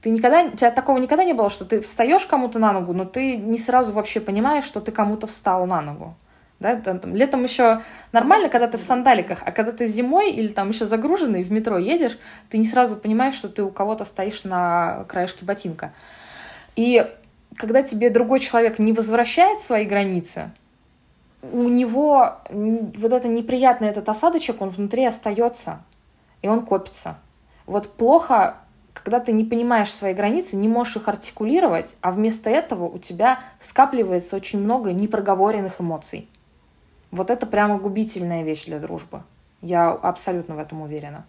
[0.03, 3.05] Ты никогда, у тебя такого никогда не было, что ты встаешь кому-то на ногу, но
[3.05, 6.15] ты не сразу вообще понимаешь, что ты кому-то встал на ногу.
[6.61, 10.49] Да, там, там, летом еще нормально, когда ты в сандаликах, а когда ты зимой или
[10.49, 12.19] там еще загруженный в метро едешь,
[12.51, 15.93] ты не сразу понимаешь, что ты у кого-то стоишь на краешке ботинка.
[16.75, 17.07] И
[17.57, 20.51] когда тебе другой человек не возвращает свои границы,
[21.43, 25.85] у него вот это неприятный этот осадочек, он внутри остается,
[26.43, 27.19] и он копится.
[27.67, 28.57] Вот плохо
[28.93, 33.39] когда ты не понимаешь свои границы, не можешь их артикулировать, а вместо этого у тебя
[33.61, 36.29] скапливается очень много непроговоренных эмоций.
[37.11, 39.23] Вот это прямо губительная вещь для дружбы.
[39.61, 41.25] Я абсолютно в этом уверена.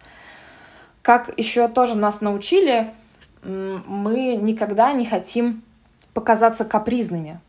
[1.02, 2.92] Как еще тоже нас научили,
[3.42, 5.62] мы никогда не хотим
[6.12, 7.40] показаться капризными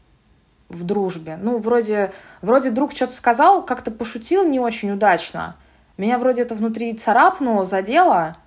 [0.70, 1.38] в дружбе.
[1.42, 5.56] Ну, вроде, вроде друг что-то сказал, как-то пошутил не очень удачно.
[5.98, 8.38] Меня вроде это внутри царапнуло, задело,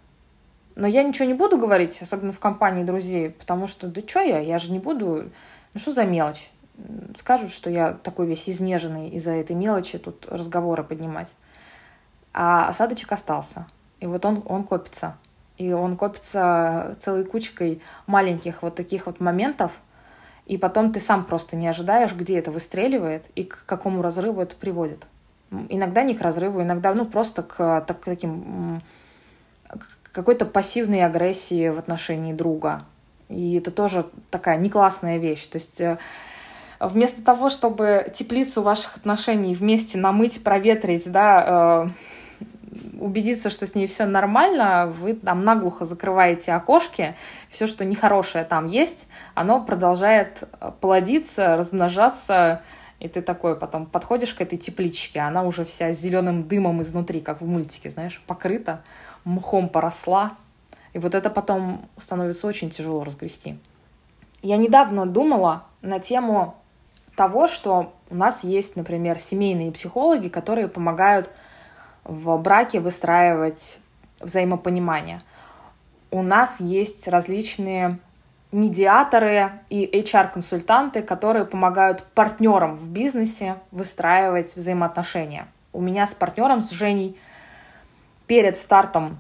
[0.75, 4.41] но я ничего не буду говорить, особенно в компании друзей, потому что, да что я,
[4.41, 5.31] я же не буду,
[5.75, 6.51] ну что за мелочь?
[7.17, 11.29] Скажут, что я такой весь изнеженный из-за этой мелочи тут разговоры поднимать.
[12.33, 13.67] А осадочек остался.
[14.01, 15.17] И вот он, он копится.
[15.57, 19.73] И он копится целой кучкой маленьких вот таких вот моментов,
[20.47, 24.57] и потом ты сам просто не ожидаешь, где это выстреливает и к какому разрыву это
[24.57, 25.07] приводит.
[25.69, 28.83] Иногда не к разрыву, иногда ну просто к, так, таким
[30.13, 32.85] какой-то пассивной агрессии в отношении друга.
[33.29, 35.47] И это тоже такая не классная вещь.
[35.47, 35.99] То есть э,
[36.89, 41.89] вместо того, чтобы теплицу ваших отношений вместе намыть, проветрить, да, э,
[43.01, 47.15] убедиться, что с ней все нормально, вы там наглухо закрываете окошки,
[47.51, 52.63] все, что нехорошее там есть, оно продолжает э, плодиться, размножаться,
[53.01, 57.41] и ты такой потом подходишь к этой тепличке, она уже вся зеленым дымом изнутри, как
[57.41, 58.83] в мультике, знаешь, покрыта
[59.25, 60.37] мхом поросла.
[60.93, 63.59] И вот это потом становится очень тяжело разгрести.
[64.43, 66.55] Я недавно думала на тему
[67.17, 71.31] того, что У нас есть, например, семейные психологи, которые помогают
[72.05, 73.81] в браке выстраивать
[74.21, 75.23] взаимопонимание.
[76.11, 77.99] У нас есть различные
[78.53, 85.49] медиаторы и HR-консультанты, которые помогают партнерам в бизнесе выстраивать взаимоотношения.
[85.73, 87.19] У меня с партнером, с Женей,
[88.29, 89.19] перед стартом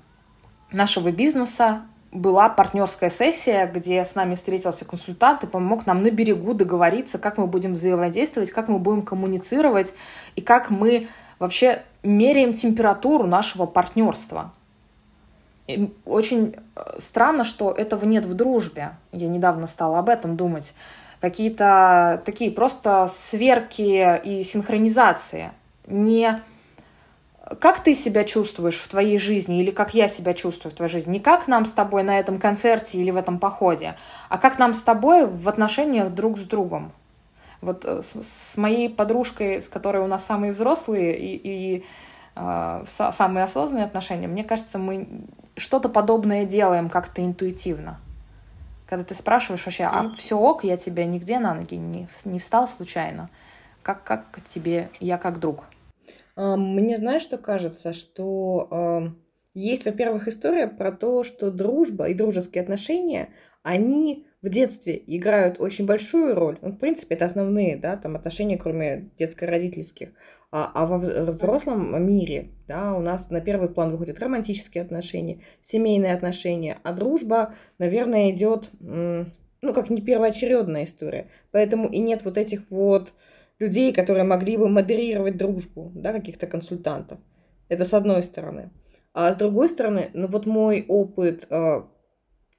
[0.70, 1.82] нашего бизнеса
[2.14, 7.36] была партнерская сессия, где с нами встретился консультант и помог нам на берегу договориться, как
[7.36, 9.92] мы будем взаимодействовать, как мы будем коммуницировать
[10.36, 11.08] и как мы
[11.40, 14.52] вообще меряем температуру нашего партнерства.
[15.66, 18.92] И очень э, странно, что этого нет в дружбе.
[19.12, 20.72] Я недавно стала об этом думать.
[21.20, 25.52] Какие-то такие просто сверки и синхронизации.
[25.86, 26.42] Не
[27.60, 31.12] как ты себя чувствуешь в твоей жизни или как я себя чувствую в твоей жизни.
[31.12, 33.96] Не как нам с тобой на этом концерте или в этом походе,
[34.28, 36.92] а как нам с тобой в отношениях друг с другом.
[37.60, 41.84] Вот э, с, с моей подружкой, с которой у нас самые взрослые и, и
[42.34, 45.06] э, самые осознанные отношения, мне кажется, мы
[45.56, 48.00] что-то подобное делаем как-то интуитивно.
[48.86, 52.68] Когда ты спрашиваешь вообще, а все ок, я тебя нигде на ноги не, не встал
[52.68, 53.28] случайно,
[53.82, 55.64] как, как тебе, я как друг.
[56.36, 59.14] Мне знаешь, что кажется, что
[59.54, 63.30] есть, во-первых, история про то, что дружба и дружеские отношения,
[63.62, 66.58] они в детстве играют очень большую роль.
[66.60, 70.10] Ну, в принципе, это основные, да, там отношения, кроме детско-родительских.
[70.50, 76.12] А, а во взрослом мире, да, у нас на первый план выходят романтические отношения, семейные
[76.12, 81.30] отношения, а дружба, наверное, идет, ну, как не первоочередная история.
[81.50, 83.14] Поэтому и нет вот этих вот
[83.58, 87.18] людей, которые могли бы модерировать дружбу, да, каких-то консультантов.
[87.68, 88.70] Это с одной стороны.
[89.12, 91.82] А с другой стороны, ну вот мой опыт э,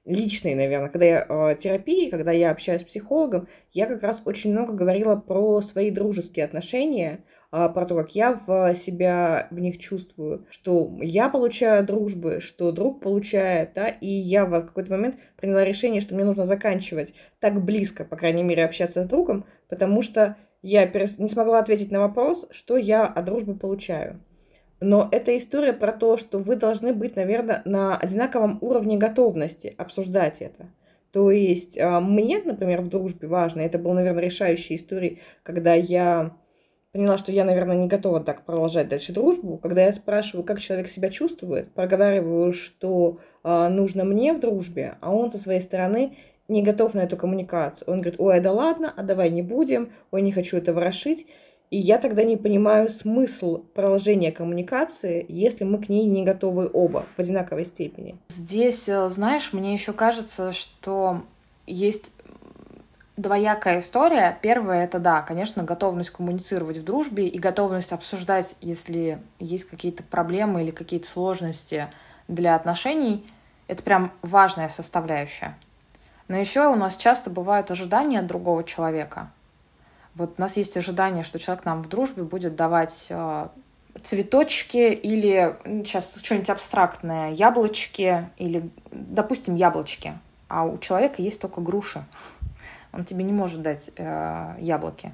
[0.06, 4.52] личный, наверное, когда я э, терапии, когда я общаюсь с психологом, я как раз очень
[4.52, 9.78] много говорила про свои дружеские отношения, э, про то, как я в себя в них
[9.78, 15.62] чувствую, что я получаю дружбы, что друг получает, да, и я в какой-то момент приняла
[15.62, 20.36] решение, что мне нужно заканчивать так близко, по крайней мере, общаться с другом, потому что
[20.66, 24.20] я не смогла ответить на вопрос, что я от дружбы получаю.
[24.80, 30.42] Но это история про то, что вы должны быть, наверное, на одинаковом уровне готовности обсуждать
[30.42, 30.66] это.
[31.12, 36.36] То есть а, мне, например, в дружбе важно, это был, наверное, решающей историей, когда я
[36.92, 39.58] поняла, что я, наверное, не готова так продолжать дальше дружбу.
[39.58, 45.14] Когда я спрашиваю, как человек себя чувствует, проговариваю, что э, нужно мне в дружбе, а
[45.14, 46.16] он со своей стороны
[46.48, 47.88] не готов на эту коммуникацию.
[47.88, 51.26] Он говорит, ой, да ладно, а давай не будем, ой, не хочу это ворошить.
[51.70, 57.06] И я тогда не понимаю смысл продолжения коммуникации, если мы к ней не готовы оба
[57.16, 58.16] в одинаковой степени.
[58.28, 61.22] Здесь, э, знаешь, мне еще кажется, что
[61.66, 62.12] есть
[63.16, 64.38] двоякая история.
[64.42, 70.62] Первая это да, конечно, готовность коммуницировать в дружбе и готовность обсуждать, если есть какие-то проблемы
[70.62, 71.88] или какие-то сложности
[72.28, 73.26] для отношений.
[73.66, 75.56] Это прям важная составляющая.
[76.28, 79.30] Но еще у нас часто бывают ожидания от другого человека.
[80.14, 83.48] Вот у нас есть ожидание, что человек нам в дружбе будет давать э,
[84.02, 90.18] цветочки или сейчас что-нибудь абстрактное, яблочки или, допустим, яблочки.
[90.48, 92.04] А у человека есть только груши.
[92.92, 95.12] Он тебе не может дать э, яблоки.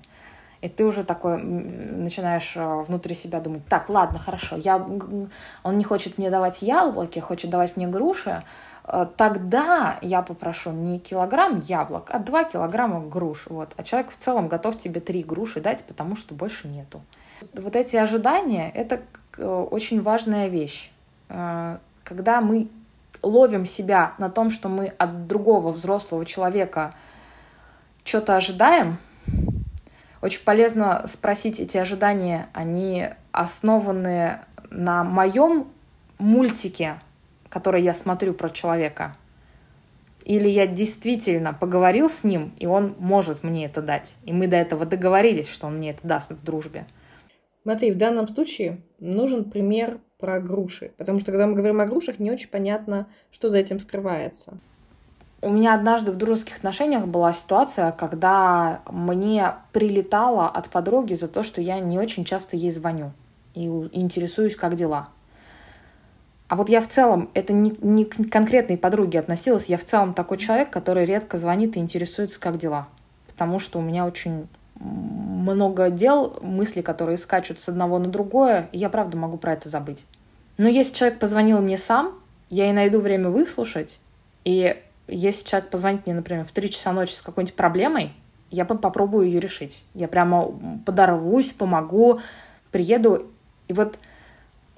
[0.60, 4.76] И ты уже такой начинаешь э, внутри себя думать, так, ладно, хорошо, я...
[4.76, 8.44] он не хочет мне давать яблоки, хочет давать мне груши,
[9.16, 13.46] тогда я попрошу не килограмм яблок, а два килограмма груш.
[13.48, 13.72] Вот.
[13.76, 17.00] А человек в целом готов тебе три груши дать, потому что больше нету.
[17.54, 19.00] Вот эти ожидания— это
[19.38, 20.90] э, очень важная вещь.
[21.30, 22.68] Э, когда мы
[23.22, 26.94] ловим себя на том, что мы от другого взрослого человека
[28.04, 28.98] что-то ожидаем,
[30.20, 35.68] очень полезно спросить, эти ожидания, они основаны на моем
[36.18, 37.00] мультике,
[37.52, 39.14] который я смотрю про человека.
[40.24, 44.14] Или я действительно поговорил с ним, и он может мне это дать.
[44.24, 46.86] И мы до этого договорились, что он мне это даст в дружбе.
[47.62, 50.92] Смотри, в данном случае нужен пример про груши.
[50.96, 54.54] Потому что, когда мы говорим о грушах, не очень понятно, что за этим скрывается.
[55.42, 61.42] У меня однажды в дружеских отношениях была ситуация, когда мне прилетало от подруги за то,
[61.42, 63.12] что я не очень часто ей звоню
[63.54, 65.10] и интересуюсь, как дела.
[66.48, 70.12] А вот я в целом, это не, не к конкретной подруге относилась, я в целом
[70.12, 72.88] такой человек, который редко звонит и интересуется, как дела.
[73.26, 78.78] Потому что у меня очень много дел, мысли, которые скачут с одного на другое, и
[78.78, 80.04] я правда могу про это забыть.
[80.58, 82.12] Но если человек позвонил мне сам,
[82.50, 83.98] я и найду время выслушать,
[84.44, 84.76] и
[85.08, 88.12] если человек позвонит мне, например, в 3 часа ночи с какой-нибудь проблемой,
[88.50, 89.82] я попробую ее решить.
[89.94, 90.52] Я прямо
[90.84, 92.20] подорвусь, помогу,
[92.70, 93.30] приеду.
[93.68, 93.98] И вот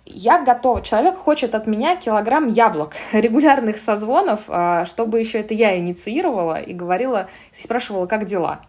[0.06, 0.82] я готова.
[0.82, 6.72] Человек хочет от меня килограмм яблок, регулярных созвонов, а, чтобы еще это я инициировала и
[6.72, 8.60] говорила, спрашивала, как дела.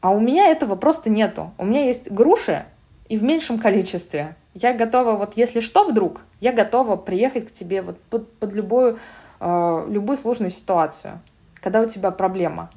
[0.00, 1.52] А у меня этого просто нету.
[1.58, 2.66] У меня есть груши
[3.08, 4.34] и в меньшем количестве.
[4.54, 8.98] Я готова, вот если что вдруг, я готова приехать к тебе вот под, под любую,
[9.40, 11.20] э, любую сложную ситуацию,
[11.54, 12.70] когда у тебя проблема.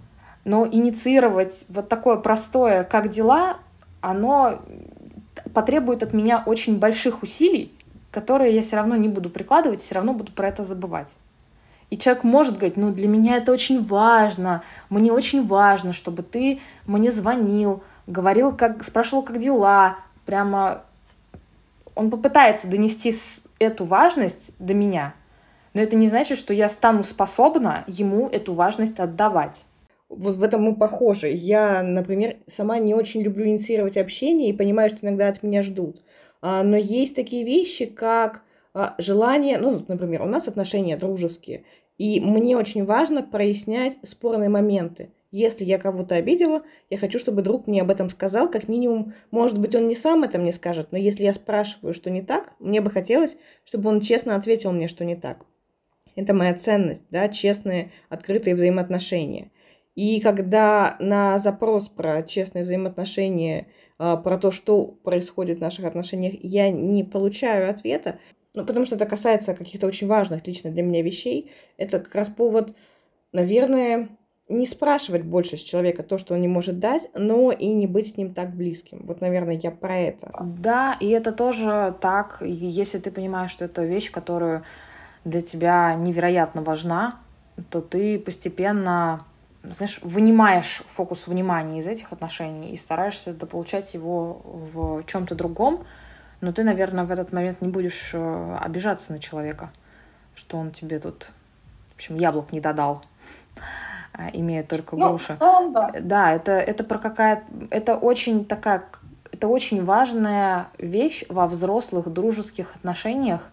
[0.43, 3.57] Но инициировать вот такое простое, как дела,
[3.99, 4.59] оно
[5.53, 7.71] потребует от меня очень больших усилий,
[8.11, 11.09] которые я все равно не буду прикладывать, все равно буду про это забывать.
[11.89, 16.59] И человек может говорить, ну для меня это очень важно, мне очень важно, чтобы ты
[16.85, 20.83] мне звонил, говорил, как, спрашивал, как дела, прямо
[21.95, 23.15] он попытается донести
[23.59, 25.13] эту важность до меня,
[25.73, 29.65] но это не значит, что я стану способна ему эту важность отдавать.
[30.09, 31.27] Вот в этом мы похожи.
[31.29, 36.03] Я, например, сама не очень люблю инициировать общение и понимаю, что иногда от меня ждут.
[36.41, 38.43] А, но есть такие вещи, как
[38.73, 41.63] а, желание, ну, например, у нас отношения дружеские,
[41.97, 45.11] и мне очень важно прояснять спорные моменты.
[45.31, 48.49] Если я кого-то обидела, я хочу, чтобы друг мне об этом сказал.
[48.49, 52.09] Как минимум, может быть, он не сам это мне скажет, но если я спрашиваю, что
[52.09, 55.45] не так, мне бы хотелось, чтобы он честно ответил мне, что не так.
[56.15, 59.51] Это моя ценность, да, честные, открытые взаимоотношения.
[59.97, 63.65] И когда на запрос про честные взаимоотношения,
[63.97, 68.19] а, про то, что происходит в наших отношениях, я не получаю ответа,
[68.53, 72.29] ну, потому что это касается каких-то очень важных лично для меня вещей, это как раз
[72.29, 72.75] повод,
[73.31, 74.09] наверное,
[74.49, 78.13] не спрашивать больше с человека то, что он не может дать, но и не быть
[78.13, 79.01] с ним так близким.
[79.03, 80.31] Вот, наверное, я про это.
[80.39, 84.61] Да, и это тоже так, если ты понимаешь, что это вещь, которая
[85.25, 87.19] для тебя невероятно важна,
[87.71, 89.25] то ты постепенно,
[89.73, 95.85] знаешь, вынимаешь фокус внимания из этих отношений и стараешься дополучать его в чем-то другом,
[96.41, 99.71] но ты, наверное, в этот момент не будешь э, обижаться на человека,
[100.35, 101.29] что он тебе тут,
[101.91, 103.03] в общем, яблок не додал.
[104.13, 105.37] А, имея только ну, груши.
[105.39, 105.91] Ну, да.
[105.99, 108.83] да, это, это про какая это очень такая,
[109.31, 113.49] это очень важная вещь во взрослых дружеских отношениях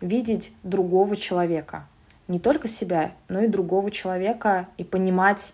[0.00, 1.86] видеть другого человека.
[2.32, 5.52] Не только себя, но и другого человека и понимать,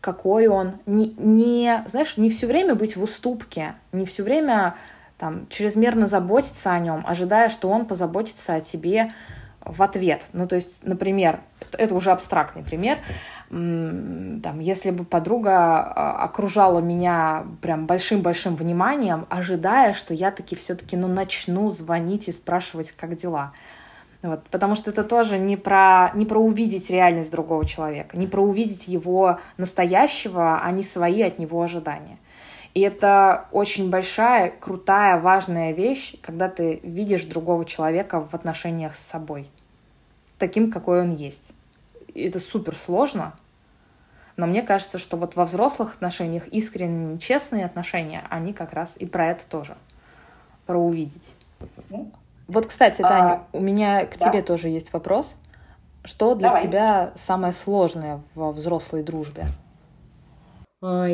[0.00, 0.74] какой он.
[0.86, 4.76] Не, не, знаешь, не все время быть в уступке, не все время
[5.18, 9.12] там, чрезмерно заботиться о нем, ожидая, что он позаботится о тебе
[9.64, 10.22] в ответ.
[10.32, 11.40] Ну, то есть, например,
[11.72, 12.98] это уже абстрактный пример,
[13.48, 20.96] там, если бы подруга а, окружала меня прям большим-большим вниманием, ожидая, что я таки все-таки
[20.96, 23.54] ну, начну звонить и спрашивать, как дела.
[24.22, 28.42] Вот, потому что это тоже не про, не про увидеть реальность другого человека, не про
[28.42, 32.18] увидеть его настоящего, а не свои от него ожидания.
[32.74, 39.00] И это очень большая, крутая, важная вещь, когда ты видишь другого человека в отношениях с
[39.00, 39.48] собой,
[40.38, 41.54] таким, какой он есть
[42.14, 43.34] это супер сложно,
[44.36, 49.06] но мне кажется, что вот во взрослых отношениях искренние, честные отношения, они как раз и
[49.06, 49.76] про это тоже,
[50.66, 51.32] про увидеть.
[52.50, 54.28] Вот, кстати, Таня, а, у меня к да?
[54.28, 55.36] тебе тоже есть вопрос.
[56.02, 56.62] Что для Давай.
[56.62, 59.46] тебя самое сложное во взрослой дружбе?
[60.82, 61.06] А,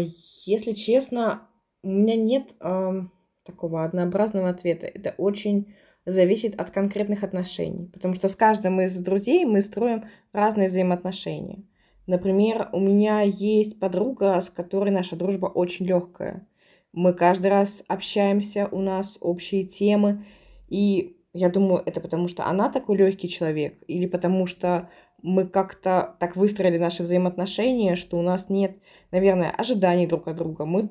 [0.47, 1.43] если честно,
[1.83, 3.03] у меня нет э,
[3.45, 4.87] такого однообразного ответа.
[4.87, 5.75] Это очень
[6.07, 11.65] зависит от конкретных отношений, потому что с каждым из друзей мы строим разные взаимоотношения.
[12.07, 16.47] Например, у меня есть подруга, с которой наша дружба очень легкая.
[16.93, 20.25] Мы каждый раз общаемся, у нас общие темы,
[20.69, 24.89] и я думаю, это потому что она такой легкий человек, или потому что
[25.23, 28.79] мы как-то так выстроили наши взаимоотношения, что у нас нет,
[29.11, 30.65] наверное, ожиданий друг от друга.
[30.65, 30.89] Мы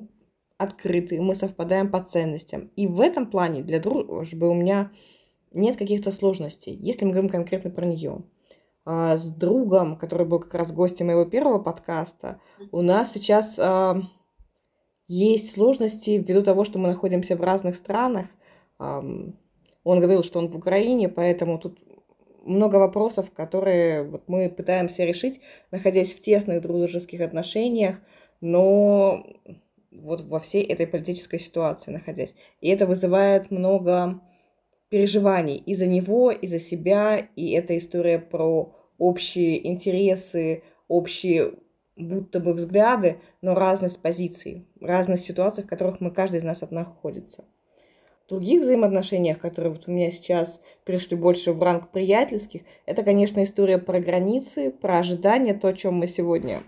[0.58, 2.70] открыты, мы совпадаем по ценностям.
[2.76, 4.90] И в этом плане для дружбы у меня
[5.52, 8.22] нет каких-то сложностей, если мы говорим конкретно про нее.
[8.84, 14.00] А с другом, который был как раз гостем моего первого подкаста, у нас сейчас а,
[15.08, 18.28] есть сложности ввиду того, что мы находимся в разных странах.
[18.78, 19.02] А,
[19.86, 21.78] он говорил, что он в Украине, поэтому тут
[22.44, 27.98] много вопросов, которые вот мы пытаемся решить, находясь в тесных дружеских отношениях,
[28.40, 29.24] но
[29.92, 32.34] вот во всей этой политической ситуации находясь.
[32.60, 34.20] И это вызывает много
[34.88, 41.52] переживаний и за него, и за себя, и это история про общие интересы, общие
[41.96, 47.44] будто бы взгляды, но разность позиций, разность ситуаций, в которых мы, каждый из нас находится.
[48.28, 53.78] Других взаимоотношениях, которые вот у меня сейчас перешли больше в ранг приятельских, это, конечно, история
[53.78, 56.64] про границы, про ожидания, то, о чем мы сегодня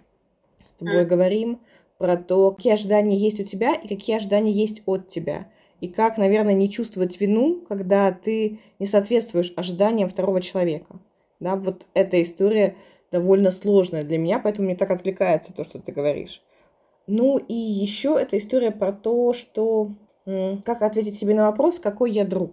[0.69, 1.07] с тобой mm.
[1.07, 1.61] говорим,
[1.99, 5.49] про то, какие ожидания есть у тебя и какие ожидания есть от тебя.
[5.81, 11.01] И как, наверное, не чувствовать вину, когда ты не соответствуешь ожиданиям второго человека.
[11.41, 12.77] Да, вот эта история
[13.11, 16.43] довольно сложная для меня, поэтому мне так отвлекается то, что ты говоришь.
[17.07, 19.93] Ну и еще эта история про то, что
[20.65, 22.53] как ответить себе на вопрос, какой я друг.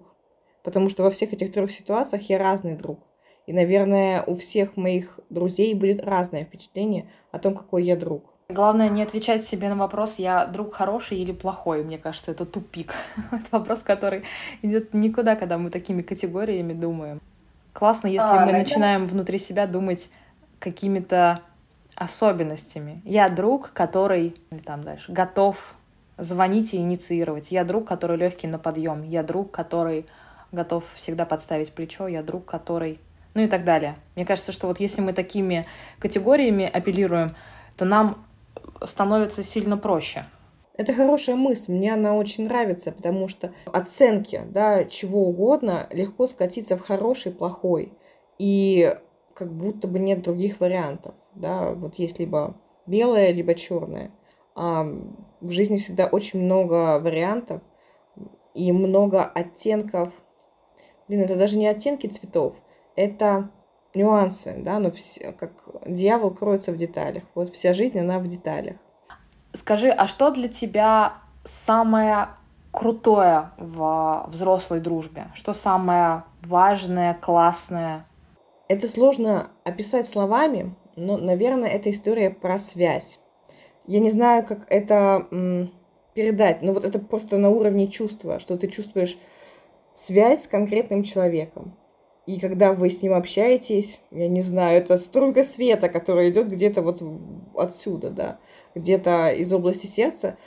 [0.63, 2.99] Потому что во всех этих трех ситуациях я разный друг.
[3.45, 8.23] И, наверное, у всех моих друзей будет разное впечатление о том, какой я друг.
[8.49, 11.83] Главное не отвечать себе на вопрос, я друг хороший или плохой.
[11.83, 12.93] Мне кажется, это тупик.
[13.31, 14.23] это вопрос, который
[14.61, 17.21] идет никуда, когда мы такими категориями думаем.
[17.73, 18.59] Классно, если а, мы это...
[18.59, 20.09] начинаем внутри себя думать
[20.59, 21.41] какими-то
[21.95, 23.01] особенностями.
[23.03, 25.57] Я друг, который, или там дальше, готов
[26.17, 27.51] звонить и инициировать.
[27.51, 29.03] Я друг, который легкий на подъем.
[29.03, 30.05] Я друг, который
[30.51, 32.07] готов всегда подставить плечо.
[32.07, 32.99] Я друг, который...
[33.33, 33.97] Ну и так далее.
[34.15, 35.65] Мне кажется, что вот если мы такими
[35.99, 37.35] категориями апеллируем,
[37.75, 38.25] то нам
[38.83, 40.25] становится сильно проще.
[40.77, 46.75] Это хорошая мысль, мне она очень нравится, потому что оценки, да, чего угодно легко скатиться
[46.75, 47.93] в хороший, плохой.
[48.37, 48.93] И
[49.33, 52.57] как будто бы нет других вариантов, да, вот есть либо
[52.87, 54.11] белое, либо черное.
[54.55, 57.61] В жизни всегда очень много вариантов
[58.53, 60.13] и много оттенков.
[61.07, 62.55] Блин, это даже не оттенки цветов,
[62.95, 63.51] это
[63.93, 65.51] нюансы, да, но все, как
[65.85, 67.23] дьявол кроется в деталях.
[67.35, 68.77] Вот вся жизнь, она в деталях.
[69.53, 71.13] Скажи, а что для тебя
[71.65, 72.29] самое
[72.71, 75.27] крутое в взрослой дружбе?
[75.33, 78.05] Что самое важное, классное?
[78.67, 83.19] Это сложно описать словами, но, наверное, это история про связь.
[83.87, 85.27] Я не знаю, как это
[86.13, 89.17] передать, но вот это просто на уровне чувства, что ты чувствуешь
[89.93, 91.75] связь с конкретным человеком.
[92.25, 96.81] И когда вы с ним общаетесь, я не знаю, это струйка света, которая идет где-то
[96.81, 97.03] вот
[97.55, 98.39] отсюда, да,
[98.73, 100.37] где-то из области сердца.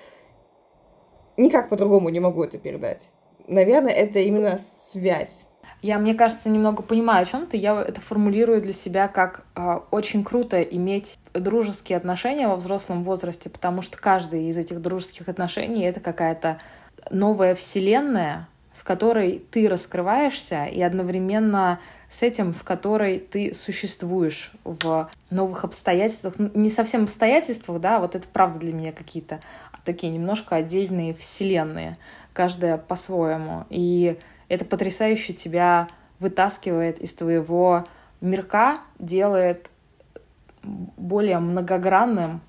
[1.37, 3.11] Никак по-другому не могу это передать.
[3.47, 5.47] Наверное, это именно связь.
[5.81, 7.57] Я, мне кажется, немного понимаю, о чем ты.
[7.57, 13.49] Я это формулирую для себя как э, очень круто иметь дружеские отношения во взрослом возрасте,
[13.49, 16.59] потому что каждый из этих дружеских отношений это какая-то
[17.11, 21.79] новая вселенная, в которой ты раскрываешься, и одновременно
[22.11, 26.35] с этим, в которой ты существуешь в новых обстоятельствах.
[26.39, 29.41] Не совсем обстоятельствах, да, вот это правда для меня какие-то
[29.85, 31.97] такие немножко отдельные вселенные,
[32.33, 33.65] каждая по-своему.
[33.71, 34.19] И
[34.49, 35.89] это потрясающе тебя
[36.19, 37.87] вытаскивает из твоего
[38.21, 39.71] мирка, делает
[40.63, 42.41] более многогранным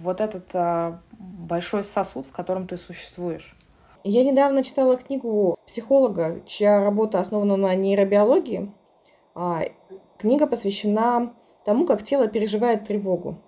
[0.00, 3.56] вот этот а, большой сосуд, в котором ты существуешь.
[4.04, 8.72] Я недавно читала книгу психолога, чья работа основана на нейробиологии.
[9.34, 9.62] А,
[10.18, 11.32] книга посвящена
[11.64, 13.38] тому, как тело переживает тревогу.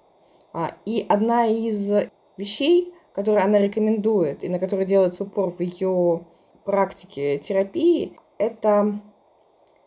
[0.53, 1.91] А, и одна из
[2.37, 6.25] вещей, которые она рекомендует и на которые делается упор в ее
[6.65, 9.01] практике терапии, это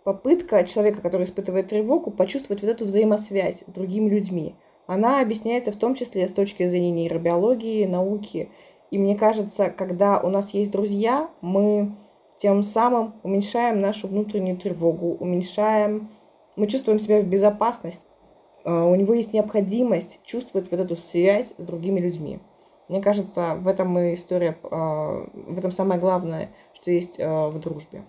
[0.03, 4.55] попытка человека, который испытывает тревогу, почувствовать вот эту взаимосвязь с другими людьми.
[4.85, 8.49] Она объясняется в том числе с точки зрения нейробиологии, науки.
[8.91, 11.95] И мне кажется, когда у нас есть друзья, мы
[12.37, 16.09] тем самым уменьшаем нашу внутреннюю тревогу, уменьшаем,
[16.55, 18.05] мы чувствуем себя в безопасности.
[18.65, 22.39] А, у него есть необходимость чувствовать вот эту связь с другими людьми.
[22.93, 27.59] Мне кажется, в этом и история, а, в этом самое главное, что есть а, в
[27.59, 28.03] дружбе.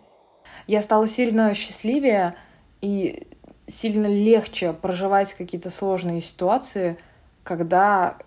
[0.67, 2.35] Я стала сильно счастливее
[2.83, 3.27] и
[3.67, 6.99] сильно легче проживать какие-то сложные ситуации,
[7.45, 8.19] когда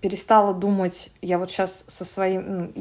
[0.00, 2.72] перестала думать, я вот сейчас со своим...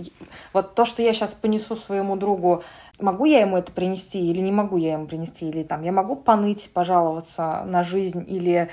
[0.53, 2.61] Вот то, что я сейчас понесу своему другу,
[2.99, 6.15] могу я ему это принести или не могу я ему принести, или там я могу
[6.15, 8.69] поныть, пожаловаться на жизнь, или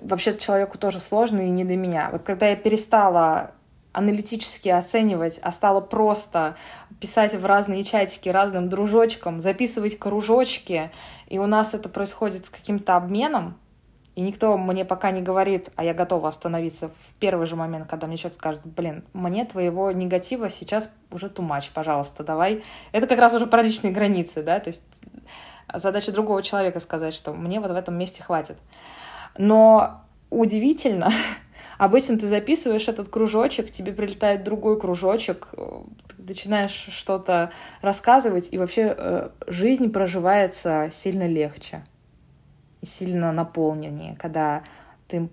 [0.00, 2.08] вообще человеку тоже сложно и не до меня.
[2.10, 3.50] Вот когда я перестала
[3.92, 6.56] аналитически оценивать, а стала просто
[7.00, 10.90] писать в разные чатики разным дружочкам, записывать кружочки,
[11.26, 13.56] и у нас это происходит с каким-то обменом,
[14.18, 18.08] и никто мне пока не говорит, а я готова остановиться в первый же момент, когда
[18.08, 22.64] мне человек скажет, блин, мне твоего негатива сейчас уже much, пожалуйста, давай.
[22.90, 24.82] Это как раз уже про личные границы, да, то есть
[25.72, 28.58] задача другого человека сказать, что мне вот в этом месте хватит.
[29.36, 31.12] Но удивительно,
[31.78, 35.82] Обычно ты записываешь этот кружочек, тебе прилетает другой кружочек, э,
[36.16, 41.84] ты начинаешь что-то рассказывать, и вообще э, жизнь проживается сильно легче
[42.80, 44.64] и сильно наполненнее, когда
[45.06, 45.28] ты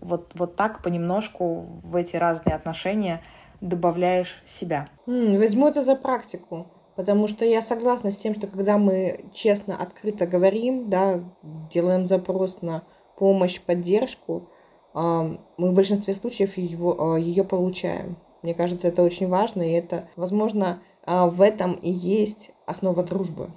[0.00, 3.22] вот, вот так понемножку в эти разные отношения
[3.62, 4.88] добавляешь себя.
[5.06, 6.66] Возьму это за практику.
[6.94, 12.60] Потому что я согласна с тем, что когда мы честно, открыто говорим, да, делаем запрос
[12.60, 12.82] на
[13.16, 14.50] помощь, поддержку,
[14.94, 18.16] мы в большинстве случаев его, ее получаем.
[18.42, 23.50] Мне кажется, это очень важно, и это, возможно, в этом и есть основа дружбы.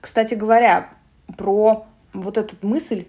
[0.00, 0.90] Кстати говоря,
[1.36, 3.06] про вот эту мысль,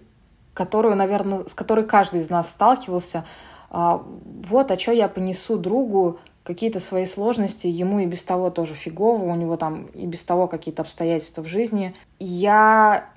[0.52, 3.24] которую, наверное, с которой каждый из нас сталкивался,
[3.70, 9.22] вот, а что я понесу другу какие-то свои сложности, ему и без того тоже фигово,
[9.24, 11.94] у него там и без того какие-то обстоятельства в жизни.
[12.18, 13.08] Я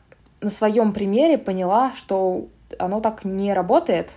[0.41, 2.47] на своем примере поняла, что
[2.79, 4.11] оно так не работает,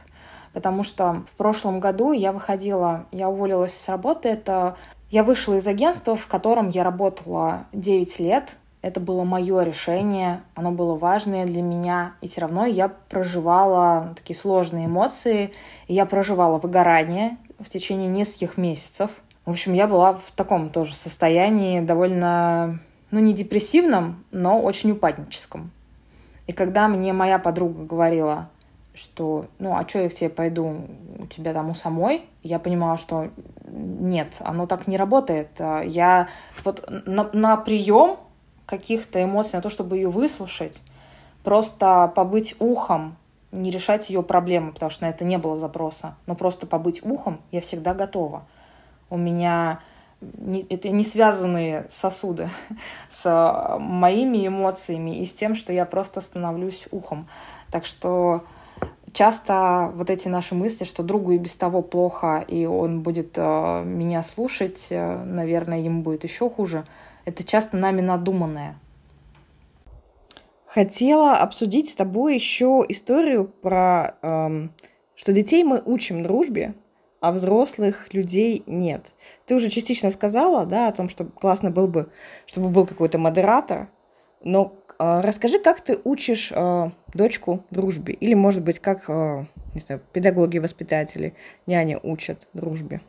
[0.52, 4.76] потому что в прошлом году я выходила, я уволилась с работы, это
[5.10, 8.50] я вышла из агентства, в котором я работала 9 лет,
[8.82, 14.36] это было мое решение, оно было важное для меня, и все равно я проживала такие
[14.36, 15.52] сложные эмоции,
[15.86, 19.10] и я проживала выгорание в течение нескольких месяцев.
[19.44, 22.78] В общем, я была в таком тоже состоянии довольно,
[23.10, 25.72] ну, не депрессивном, но очень упадническом.
[26.50, 28.48] И когда мне моя подруга говорила,
[28.92, 30.80] что, ну, а что я к тебе пойду,
[31.20, 33.30] у тебя там у самой, я понимала, что
[33.68, 35.46] нет, оно так не работает.
[35.60, 36.26] Я
[36.64, 38.16] вот на, на прием
[38.66, 40.82] каких-то эмоций, на то, чтобы ее выслушать,
[41.44, 43.16] просто побыть ухом,
[43.52, 47.40] не решать ее проблемы, потому что на это не было запроса, но просто побыть ухом
[47.52, 48.42] я всегда готова.
[49.08, 49.82] У меня
[50.20, 52.50] не, это не связанные сосуды
[53.10, 57.28] с моими эмоциями и с тем, что я просто становлюсь ухом.
[57.70, 58.44] Так что
[59.12, 63.82] часто вот эти наши мысли, что другу и без того плохо, и он будет э,
[63.84, 66.84] меня слушать, э, наверное, ему будет еще хуже,
[67.24, 68.76] это часто нами надуманное.
[70.66, 74.72] Хотела обсудить с тобой еще историю про, эм,
[75.16, 76.74] что детей мы учим дружбе,
[77.20, 79.12] а взрослых людей нет.
[79.46, 82.10] Ты уже частично сказала, да, о том, что классно был бы,
[82.46, 83.88] чтобы был какой-то модератор,
[84.42, 89.44] но э, расскажи, как ты учишь э, дочку дружбе, или, может быть, как, э,
[89.74, 91.34] не знаю, педагоги, воспитатели,
[91.66, 93.02] няни учат дружбе?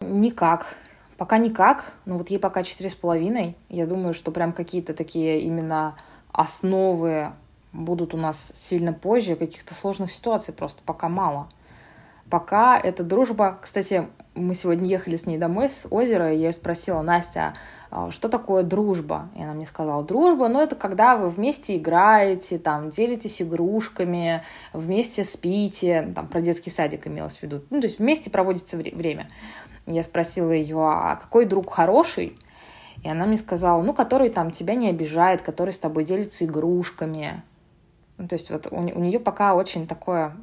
[0.00, 0.76] Никак.
[1.18, 3.56] Пока никак, но вот ей пока четыре с половиной.
[3.68, 5.98] Я думаю, что прям какие-то такие именно
[6.32, 7.32] основы
[7.72, 11.48] будут у нас сильно позже, каких-то сложных ситуаций просто пока мало.
[12.30, 13.58] Пока эта дружба...
[13.60, 17.54] Кстати, мы сегодня ехали с ней домой с озера, и я ее спросила, Настя,
[17.90, 19.28] а что такое дружба?
[19.36, 25.24] И она мне сказала, дружба, ну это когда вы вместе играете, там, делитесь игрушками, вместе
[25.24, 29.28] спите, там, про детский садик имелось в виду, ну, то есть вместе проводится время.
[29.86, 32.38] Я спросила ее, а какой друг хороший?
[33.02, 37.42] И она мне сказала, ну, который там тебя не обижает, который с тобой делится игрушками.
[38.18, 40.36] Ну, то есть вот у, у нее пока очень такое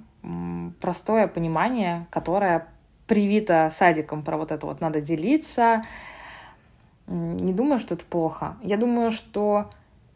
[0.79, 2.67] простое понимание, которое
[3.07, 5.83] привито садиком про вот это вот надо делиться.
[7.07, 8.57] Не думаю, что это плохо.
[8.61, 9.69] Я думаю, что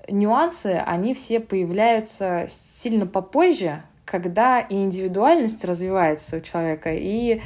[0.09, 7.41] нюансы, они все появляются сильно попозже, когда и индивидуальность развивается у человека, и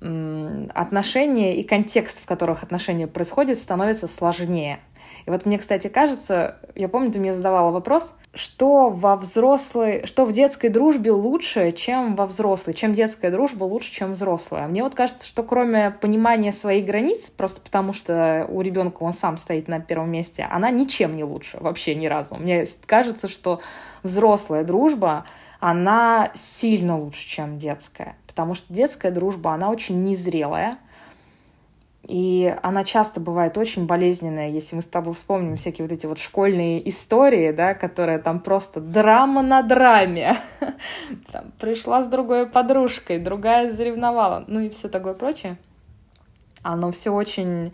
[0.00, 4.78] отношения и контекст, в которых отношения происходят, становится сложнее.
[5.26, 10.24] И вот мне, кстати, кажется, я помню, ты мне задавала вопрос, что во взрослой, что
[10.24, 14.68] в детской дружбе лучше, чем во взрослой, чем детская дружба лучше, чем взрослая.
[14.68, 19.38] Мне вот кажется, что кроме понимания своих границ, просто потому что у ребенка он сам
[19.38, 22.36] стоит на первом месте, она ничем не лучше, вообще ни разу.
[22.36, 23.60] Мне кажется, что
[24.04, 25.24] взрослая дружба,
[25.58, 30.78] она сильно лучше, чем детская потому что детская дружба, она очень незрелая,
[32.02, 36.18] и она часто бывает очень болезненная, если мы с тобой вспомним всякие вот эти вот
[36.18, 40.38] школьные истории, да, которые там просто драма на драме.
[41.32, 45.56] Там, пришла с другой подружкой, другая заревновала, ну и все такое прочее.
[46.62, 47.72] Оно все очень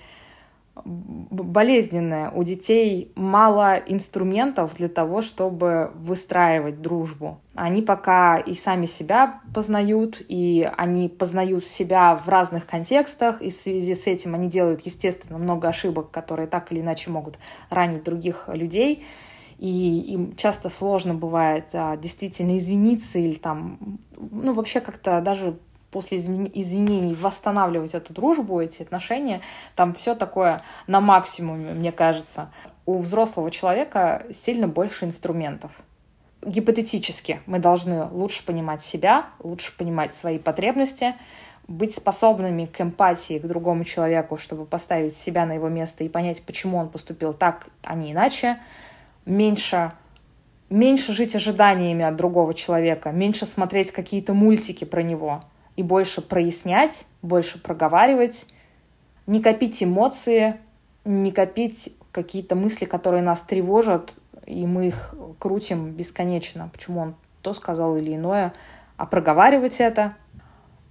[0.85, 2.31] болезненное.
[2.31, 7.41] У детей мало инструментов для того, чтобы выстраивать дружбу.
[7.55, 13.55] Они пока и сами себя познают, и они познают себя в разных контекстах, и в
[13.55, 17.39] связи с этим они делают, естественно, много ошибок, которые так или иначе могут
[17.71, 19.05] ранить других людей.
[19.59, 23.79] И им часто сложно бывает а, действительно извиниться или там,
[24.19, 25.57] ну, вообще как-то даже
[25.95, 29.43] после извинений восстанавливать эту дружбу, эти отношения,
[29.77, 32.51] там все такое на максимуме, мне кажется.
[32.85, 35.71] У взрослого человека сильно больше инструментов.
[36.43, 41.15] Гипотетически мы должны лучше понимать себя, лучше понимать свои потребности,
[41.69, 46.43] быть способными к эмпатии к другому человеку, чтобы поставить себя на его место и понять,
[46.43, 48.59] почему он поступил так, а не иначе,
[49.27, 49.93] меньше
[50.71, 55.45] меньше жить ожиданиями от другого человека, меньше смотреть какие-то мультики про него,
[55.77, 58.47] и больше прояснять, больше проговаривать,
[59.27, 60.57] не копить эмоции,
[61.05, 64.13] не копить какие-то мысли, которые нас тревожат,
[64.47, 66.71] и мы их крутим бесконечно.
[66.73, 68.55] Почему он то сказал или иное,
[68.97, 70.15] а проговаривать это.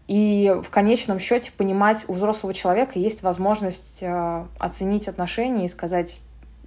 [0.08, 6.20] И в конечном счете понимать, у взрослого человека есть возможность э, оценить отношения и сказать,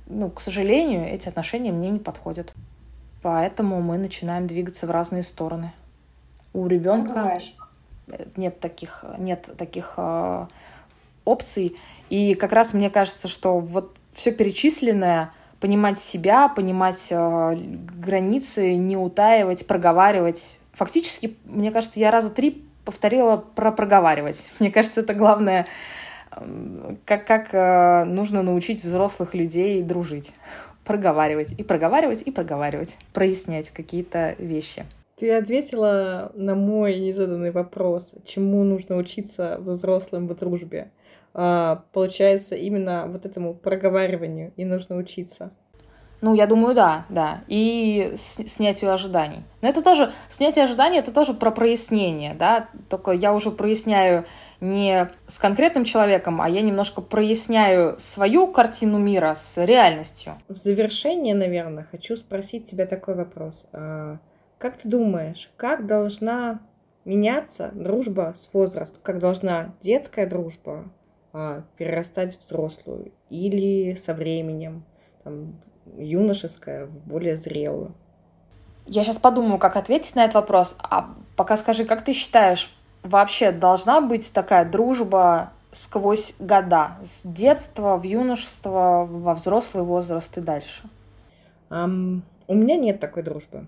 [0.07, 2.55] ну, к сожалению, эти отношения мне не подходят.
[3.23, 5.73] Поэтому мы начинаем двигаться в разные стороны.
[6.55, 7.39] У ребенка
[8.37, 10.47] нет таких, нет таких э,
[11.25, 11.77] опций.
[12.09, 18.97] И как раз мне кажется, что вот все перечисленное, понимать себя, понимать э, границы, не
[18.97, 20.55] утаивать, проговаривать.
[20.73, 24.37] Фактически, мне кажется, я раза три повторила про проговаривать.
[24.59, 25.67] Мне кажется, это главное,
[27.05, 30.33] как, как э, нужно научить взрослых людей дружить.
[30.85, 34.87] Проговаривать и проговаривать и проговаривать, прояснять какие-то вещи.
[35.17, 40.91] Ты ответила на мой незаданный вопрос, чему нужно учиться взрослым в дружбе.
[41.33, 45.53] А, получается, именно вот этому проговариванию и нужно учиться.
[46.21, 47.45] Ну, я думаю, да, да.
[47.47, 49.43] И снятию ожиданий.
[49.63, 52.69] Но это тоже, снятие ожиданий, это тоже про прояснение, да.
[52.91, 54.27] Только я уже проясняю
[54.61, 60.41] не с конкретным человеком, а я немножко проясняю свою картину мира с реальностью.
[60.49, 63.69] В завершение, наверное, хочу спросить тебя такой вопрос.
[64.59, 66.61] Как ты думаешь, как должна
[67.05, 69.03] меняться дружба с возрастом?
[69.03, 70.85] Как должна детская дружба
[71.33, 73.13] а, перерастать в взрослую?
[73.29, 74.85] Или со временем?
[75.25, 75.59] Там,
[75.99, 77.95] юношеская в более зрелую?
[78.87, 80.75] Я сейчас подумаю, как ответить на этот вопрос.
[80.79, 87.97] А пока скажи, как ты считаешь, вообще должна быть такая дружба сквозь года, с детства
[87.97, 90.89] в юношество, во взрослый возраст и дальше?
[91.69, 93.67] Um, у меня нет такой дружбы.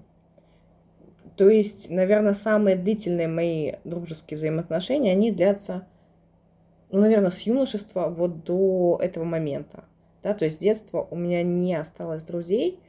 [1.38, 5.86] То есть, наверное, самые длительные мои дружеские взаимоотношения, они длятся,
[6.90, 9.84] ну, наверное, с юношества вот до этого момента
[10.22, 12.80] да, то есть с детства у меня не осталось друзей,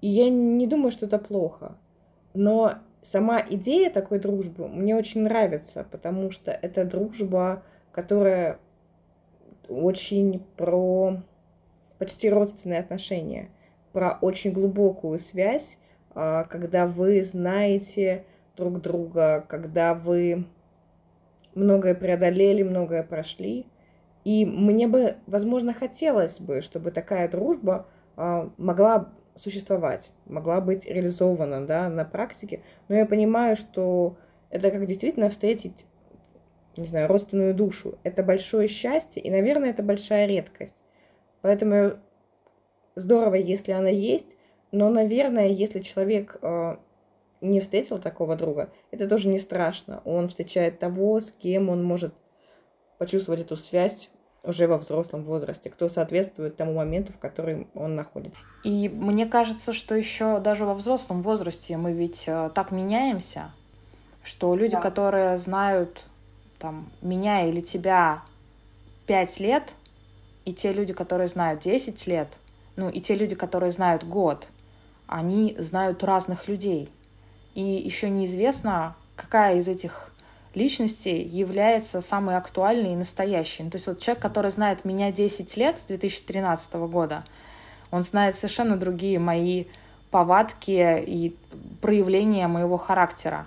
[0.00, 1.76] и я не думаю, что это плохо.
[2.34, 8.58] Но сама идея такой дружбы мне очень нравится, потому что это дружба, которая
[9.68, 11.22] очень про
[11.98, 13.50] почти родственные отношения,
[13.92, 15.78] про очень глубокую связь,
[16.48, 18.24] когда вы знаете
[18.56, 20.46] друг друга, когда вы
[21.54, 23.66] многое преодолели, многое прошли–
[24.28, 27.86] и мне бы, возможно, хотелось бы, чтобы такая дружба
[28.18, 32.62] э, могла существовать, могла быть реализована да, на практике.
[32.88, 34.18] Но я понимаю, что
[34.50, 35.86] это как действительно встретить,
[36.76, 37.98] не знаю, родственную душу.
[38.02, 40.76] Это большое счастье, и, наверное, это большая редкость.
[41.40, 41.92] Поэтому
[42.96, 44.36] здорово, если она есть,
[44.72, 46.76] но, наверное, если человек э,
[47.40, 50.02] не встретил такого друга, это тоже не страшно.
[50.04, 52.14] Он встречает того, с кем он может
[52.98, 54.10] почувствовать эту связь
[54.42, 58.38] уже во взрослом возрасте, кто соответствует тому моменту, в котором он находится.
[58.64, 63.52] И мне кажется, что еще даже во взрослом возрасте мы ведь э, так меняемся,
[64.22, 64.80] что люди, да.
[64.80, 66.02] которые знают
[66.58, 68.22] там, меня или тебя
[69.06, 69.64] пять лет,
[70.44, 72.28] и те люди, которые знают 10 лет,
[72.76, 74.46] ну и те люди, которые знают год,
[75.08, 76.88] они знают разных людей.
[77.54, 80.12] И еще неизвестно, какая из этих
[80.54, 83.64] личности является самой актуальной и настоящей.
[83.64, 87.24] Ну, то есть вот человек, который знает меня 10 лет с 2013 года,
[87.90, 89.64] он знает совершенно другие мои
[90.10, 91.34] повадки и
[91.80, 93.46] проявления моего характера.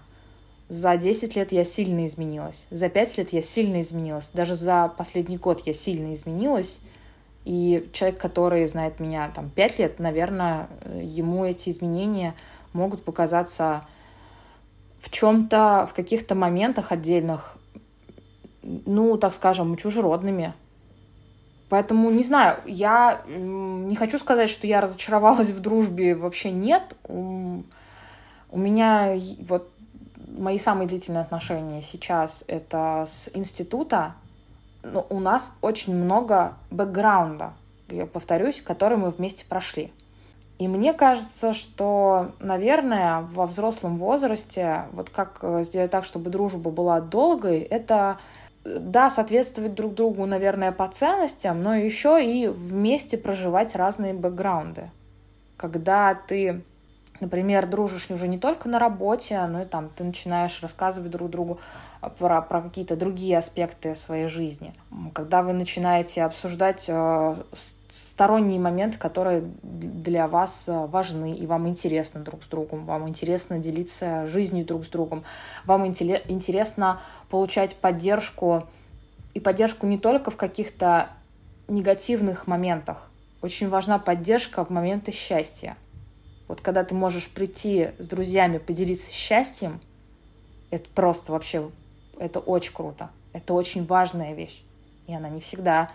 [0.69, 2.65] За 10 лет я сильно изменилась.
[2.71, 4.29] За 5 лет я сильно изменилась.
[4.33, 6.79] Даже за последний год я сильно изменилась.
[7.43, 10.67] И человек, который знает меня там 5 лет, наверное,
[11.01, 12.35] ему эти изменения
[12.73, 13.85] могут показаться
[15.01, 17.57] в чем-то, в каких-то моментах отдельных,
[18.61, 20.53] ну, так скажем, чужеродными.
[21.69, 26.95] Поэтому, не знаю, я не хочу сказать, что я разочаровалась в дружбе, вообще нет.
[27.07, 27.63] У
[28.53, 29.17] меня
[29.47, 29.71] вот
[30.37, 34.15] мои самые длительные отношения сейчас это с института,
[34.83, 37.53] но у нас очень много бэкграунда,
[37.89, 39.91] я повторюсь, который мы вместе прошли.
[40.59, 46.69] И мне кажется, что, наверное, во взрослом возрасте, вот как э, сделать так, чтобы дружба
[46.69, 48.19] была долгой, это
[48.63, 54.91] да, соответствовать друг другу, наверное, по ценностям, но еще и вместе проживать разные бэкграунды.
[55.57, 56.61] Когда ты,
[57.21, 61.59] например, дружишь уже не только на работе, но и там ты начинаешь рассказывать друг другу
[62.17, 64.73] про, про какие-то другие аспекты своей жизни.
[65.13, 67.35] Когда вы начинаете обсуждать э,
[68.11, 73.59] сторонние моменты, которые для вас э, важны, и вам интересно друг с другом, вам интересно
[73.59, 75.23] делиться жизнью друг с другом,
[75.65, 76.99] вам интересно
[77.29, 78.67] получать поддержку,
[79.33, 81.09] и поддержку не только в каких-то
[81.67, 83.09] негативных моментах.
[83.41, 85.77] Очень важна поддержка в моменты счастья.
[86.51, 89.79] Вот когда ты можешь прийти с друзьями, поделиться счастьем,
[90.71, 91.69] Это просто вообще,
[92.17, 93.09] это очень круто.
[93.31, 94.61] Это очень важная вещь.
[95.07, 95.91] И она не всегда,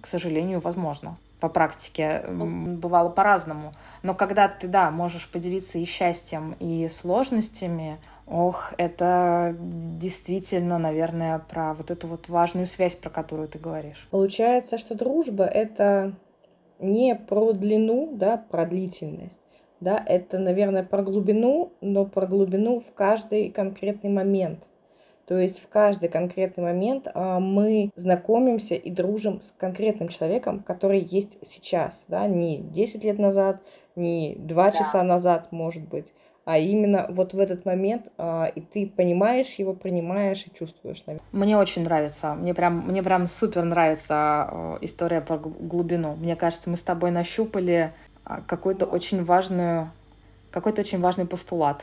[0.00, 1.18] к сожалению, возможна.
[1.40, 3.72] По практике бывало по-разному.
[4.02, 11.74] Но когда ты, да, можешь поделиться и счастьем, и сложностями, ох, это действительно, наверное, про
[11.74, 14.06] вот эту вот важную связь, про которую ты говоришь.
[14.10, 16.14] Получается, что дружба— это
[16.78, 19.36] не про длину, да, про длительность.
[19.80, 24.66] Да, это, наверное, про глубину, но про глубину в каждый конкретный момент.
[25.26, 30.98] То есть в каждый конкретный момент а, мы знакомимся и дружим с конкретным человеком, который
[30.98, 33.62] есть сейчас, да, не 10 лет назад,
[33.94, 34.72] не 2 да.
[34.72, 36.12] часа назад, может быть,
[36.44, 41.04] а именно вот в этот момент, а, и ты понимаешь его, принимаешь и чувствуешь.
[41.06, 41.28] Наверное.
[41.30, 46.16] Мне очень нравится, мне прям, мне прям супер нравится а, история про глубину.
[46.16, 47.92] Мне кажется, мы с тобой нащупали
[48.46, 49.90] какую-то очень важную,
[50.50, 51.82] какой-то очень важный постулат,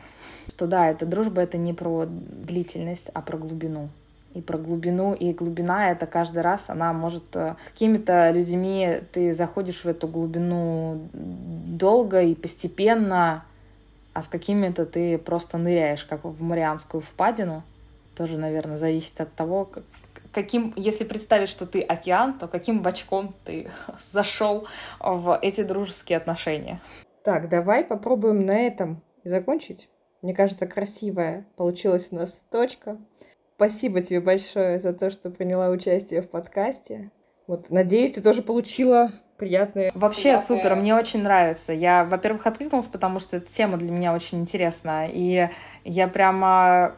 [0.49, 3.89] что да, эта дружба это не про длительность, а про глубину
[4.37, 9.83] и про глубину, и глубина это каждый раз, она может э, какими-то людьми ты заходишь
[9.83, 13.43] в эту глубину долго и постепенно,
[14.13, 17.63] а с какими-то ты просто ныряешь, как в Марианскую впадину.
[18.15, 19.69] Тоже, наверное, зависит от того,
[20.37, 23.71] каким, если представить, что ты океан, то каким бочком ты
[24.11, 24.67] зашел
[24.99, 26.79] в эти дружеские отношения.
[27.23, 29.89] Так, давай попробуем на этом закончить.
[30.21, 32.99] Мне кажется, красивая получилась у нас точка.
[33.55, 37.09] Спасибо тебе большое за то, что приняла участие в подкасте.
[37.47, 39.91] Вот, надеюсь, ты тоже получила приятные.
[39.93, 40.47] Вообще приятные...
[40.47, 41.73] супер, мне очень нравится.
[41.73, 45.07] Я, во-первых, откликнулась, потому что эта тема для меня очень интересна.
[45.07, 45.49] И
[45.83, 46.93] я прямо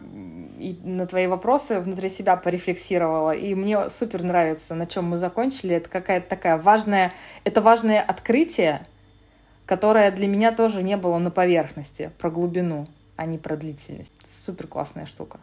[0.57, 3.31] и на твои вопросы внутри себя порефлексировала.
[3.31, 5.75] И мне супер нравится, на чем мы закончили.
[5.75, 7.13] Это какая-то такая важная,
[7.43, 8.85] это важное открытие,
[9.65, 14.13] которое для меня тоже не было на поверхности, про глубину, а не про длительность.
[14.45, 15.39] Супер классная штука.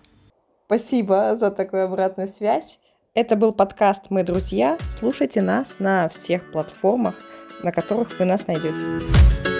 [0.66, 2.80] Спасибо за такую обратную связь.
[3.16, 4.76] Это был подкаст «Мы друзья».
[4.90, 7.14] Слушайте нас на всех платформах,
[7.62, 9.55] на которых вы нас найдете.